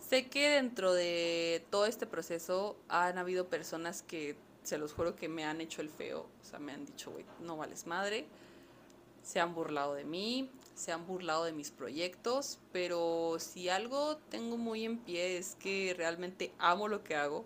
Sé 0.00 0.28
que 0.28 0.50
dentro 0.50 0.92
de 0.92 1.64
todo 1.70 1.86
este 1.86 2.06
proceso 2.06 2.76
han 2.88 3.18
habido 3.18 3.48
personas 3.48 4.02
que, 4.02 4.36
se 4.62 4.78
los 4.78 4.92
juro 4.92 5.16
que 5.16 5.28
me 5.28 5.44
han 5.44 5.60
hecho 5.60 5.80
el 5.80 5.90
feo, 5.90 6.28
o 6.40 6.44
sea, 6.44 6.58
me 6.58 6.72
han 6.72 6.84
dicho, 6.84 7.10
güey, 7.10 7.24
no 7.40 7.56
vales 7.56 7.86
madre, 7.86 8.26
se 9.22 9.40
han 9.40 9.54
burlado 9.54 9.94
de 9.94 10.04
mí, 10.04 10.50
se 10.74 10.92
han 10.92 11.06
burlado 11.06 11.44
de 11.44 11.52
mis 11.52 11.70
proyectos, 11.70 12.58
pero 12.72 13.36
si 13.38 13.68
algo 13.68 14.16
tengo 14.16 14.56
muy 14.56 14.84
en 14.84 14.98
pie 14.98 15.38
es 15.38 15.56
que 15.56 15.94
realmente 15.96 16.52
amo 16.58 16.88
lo 16.88 17.04
que 17.04 17.14
hago. 17.14 17.44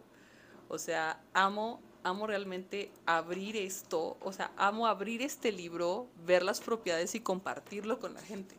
O 0.69 0.79
sea, 0.79 1.23
amo, 1.33 1.81
amo 2.03 2.27
realmente 2.27 2.91
abrir 3.05 3.57
esto, 3.57 4.17
o 4.21 4.33
sea, 4.33 4.53
amo 4.57 4.87
abrir 4.87 5.23
este 5.23 5.53
libro, 5.53 6.09
ver 6.25 6.43
las 6.43 6.61
propiedades 6.61 7.15
y 7.15 7.21
compartirlo 7.21 7.99
con 7.99 8.15
la 8.15 8.23
gente. 8.23 8.57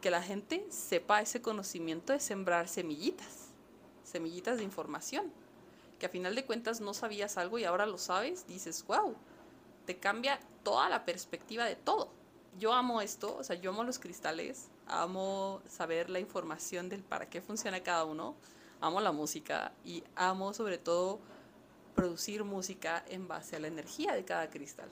Que 0.00 0.10
la 0.10 0.22
gente 0.22 0.66
sepa 0.70 1.20
ese 1.20 1.42
conocimiento 1.42 2.12
de 2.12 2.20
sembrar 2.20 2.68
semillitas, 2.68 3.48
semillitas 4.04 4.58
de 4.58 4.64
información. 4.64 5.32
Que 5.98 6.06
a 6.06 6.08
final 6.08 6.34
de 6.34 6.44
cuentas 6.44 6.80
no 6.80 6.94
sabías 6.94 7.36
algo 7.36 7.58
y 7.58 7.64
ahora 7.64 7.86
lo 7.86 7.98
sabes, 7.98 8.46
dices, 8.46 8.84
wow, 8.86 9.14
te 9.86 9.98
cambia 9.98 10.40
toda 10.62 10.88
la 10.88 11.04
perspectiva 11.04 11.64
de 11.64 11.76
todo 11.76 12.10
yo 12.58 12.72
amo 12.72 13.00
esto, 13.00 13.36
o 13.36 13.44
sea, 13.44 13.56
yo 13.56 13.70
amo 13.70 13.84
los 13.84 13.98
cristales, 13.98 14.68
amo 14.86 15.60
saber 15.68 16.10
la 16.10 16.20
información 16.20 16.88
del 16.88 17.02
para 17.02 17.28
qué 17.28 17.40
funciona 17.40 17.82
cada 17.82 18.04
uno, 18.04 18.34
amo 18.80 19.00
la 19.00 19.12
música 19.12 19.72
y 19.84 20.02
amo 20.14 20.54
sobre 20.54 20.78
todo 20.78 21.18
producir 21.94 22.44
música 22.44 23.04
en 23.08 23.28
base 23.28 23.56
a 23.56 23.58
la 23.58 23.68
energía 23.68 24.14
de 24.14 24.24
cada 24.24 24.48
cristal. 24.50 24.88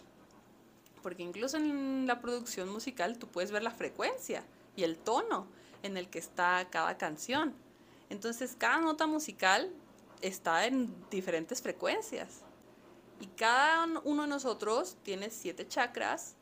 Porque 1.02 1.22
incluso 1.22 1.56
en 1.56 2.06
la 2.06 2.20
producción 2.20 2.68
musical 2.70 3.18
tú 3.18 3.28
puedes 3.28 3.50
ver 3.50 3.62
la 3.62 3.70
frecuencia 3.70 4.44
y 4.76 4.84
el 4.84 4.96
tono 4.96 5.46
en 5.82 5.96
el 5.96 6.08
que 6.08 6.18
está 6.18 6.66
cada 6.70 6.96
canción. 6.96 7.54
Entonces 8.10 8.56
cada 8.58 8.78
nota 8.78 9.06
musical 9.06 9.70
está 10.20 10.66
en 10.66 10.94
diferentes 11.10 11.62
frecuencias. 11.62 12.42
Y 13.20 13.26
cada 13.28 13.86
uno 14.04 14.22
de 14.22 14.28
nosotros 14.28 14.96
tiene 15.02 15.30
siete 15.30 15.66
chakras 15.66 16.36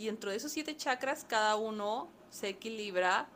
y 0.00 0.06
dentro 0.06 0.30
de 0.30 0.36
esos 0.36 0.52
siete 0.52 0.76
chakras, 0.76 1.26
cada 1.28 1.56
uno 1.56 2.08
se 2.30 2.48
equilibra 2.48 3.28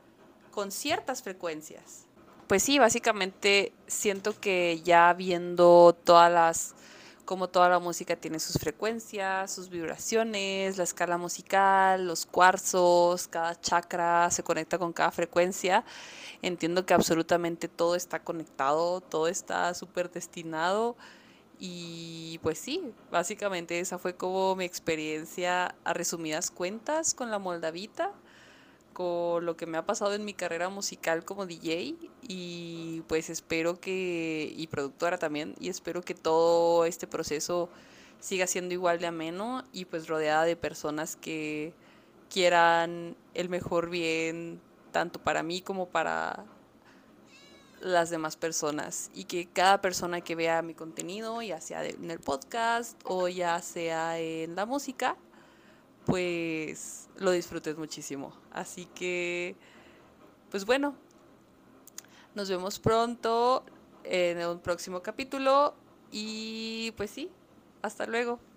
con 0.51 0.71
ciertas 0.71 1.23
frecuencias. 1.23 2.07
Pues 2.47 2.63
sí, 2.63 2.79
básicamente 2.79 3.73
siento 3.87 4.39
que 4.41 4.81
ya 4.83 5.13
viendo 5.13 5.95
todas 6.05 6.33
las, 6.33 6.75
como 7.25 7.49
toda 7.49 7.69
la 7.69 7.79
música 7.79 8.17
tiene 8.17 8.39
sus 8.39 8.59
frecuencias, 8.59 9.53
sus 9.53 9.69
vibraciones, 9.69 10.77
la 10.77 10.85
escala 10.85 11.19
musical, 11.19 12.07
los 12.07 12.27
cuarzos, 12.27 13.29
cada 13.29 13.61
chakra 13.61 14.31
se 14.31 14.43
conecta 14.43 14.79
con 14.79 14.93
cada 14.93 15.11
frecuencia, 15.11 15.85
entiendo 16.43 16.87
que 16.87 16.95
absolutamente 16.95 17.69
todo 17.69 17.95
está 17.95 18.21
conectado, 18.21 19.01
todo 19.01 19.29
está 19.29 19.73
súper 19.75 20.11
destinado 20.11 20.97
y 21.59 22.39
pues 22.43 22.59
sí, 22.59 22.93
básicamente 23.11 23.81
esa 23.81 23.99
fue 23.99 24.17
como 24.17 24.57
mi 24.57 24.65
experiencia 24.65 25.75
a 25.85 25.93
resumidas 25.95 26.51
cuentas 26.51 27.15
con 27.15 27.31
la 27.31 27.39
Moldavita, 27.39 28.13
con 28.95 29.45
lo 29.45 29.57
que 29.57 29.67
me 29.67 29.77
ha 29.77 29.85
pasado 29.85 30.15
en 30.15 30.25
mi 30.25 30.33
carrera 30.33 30.71
musical 30.71 31.25
como 31.25 31.45
DJ 31.45 31.97
y 32.23 33.03
pues 33.09 33.29
espero 33.29 33.79
que, 33.79 34.51
y 34.57 34.67
productora 34.69 35.19
también, 35.19 35.55
y 35.61 35.69
espero 35.69 36.01
que 36.01 36.15
todo 36.15 36.87
este 36.87 37.07
proceso 37.07 37.69
siga 38.21 38.47
siendo 38.47 38.73
igual 38.73 39.01
de 39.01 39.07
ameno 39.09 39.65
y 39.73 39.85
pues 39.85 40.09
rodeada 40.09 40.45
de 40.45 40.57
personas 40.57 41.17
que 41.17 41.75
quieran 42.31 43.17
el 43.35 43.51
mejor 43.51 43.91
bien 43.91 44.61
tanto 44.93 45.21
para 45.21 45.43
mí 45.43 45.61
como 45.61 45.89
para 45.89 46.47
las 47.81 48.09
demás 48.09 48.37
personas 48.37 49.11
y 49.13 49.25
que 49.25 49.47
cada 49.47 49.83
persona 49.83 50.23
que 50.23 50.35
vea 50.35 50.63
mi 50.63 50.73
contenido, 50.73 51.43
ya 51.43 51.61
sea 51.61 51.85
en 51.85 52.11
el 52.11 52.19
podcast 52.19 52.99
o 53.05 53.29
ya 53.29 53.61
sea 53.61 54.19
en 54.19 54.57
la 54.57 54.65
música, 54.65 55.17
pues 56.05 57.09
lo 57.17 57.31
disfrutes 57.31 57.77
muchísimo. 57.77 58.33
Así 58.53 58.87
que, 58.87 59.57
pues 60.51 60.65
bueno, 60.65 60.95
nos 62.35 62.49
vemos 62.49 62.79
pronto 62.79 63.65
en 64.05 64.39
un 64.47 64.61
próximo 64.61 65.03
capítulo 65.03 65.75
y 66.11 66.93
pues 66.97 67.11
sí, 67.11 67.31
hasta 67.83 68.07
luego. 68.07 68.39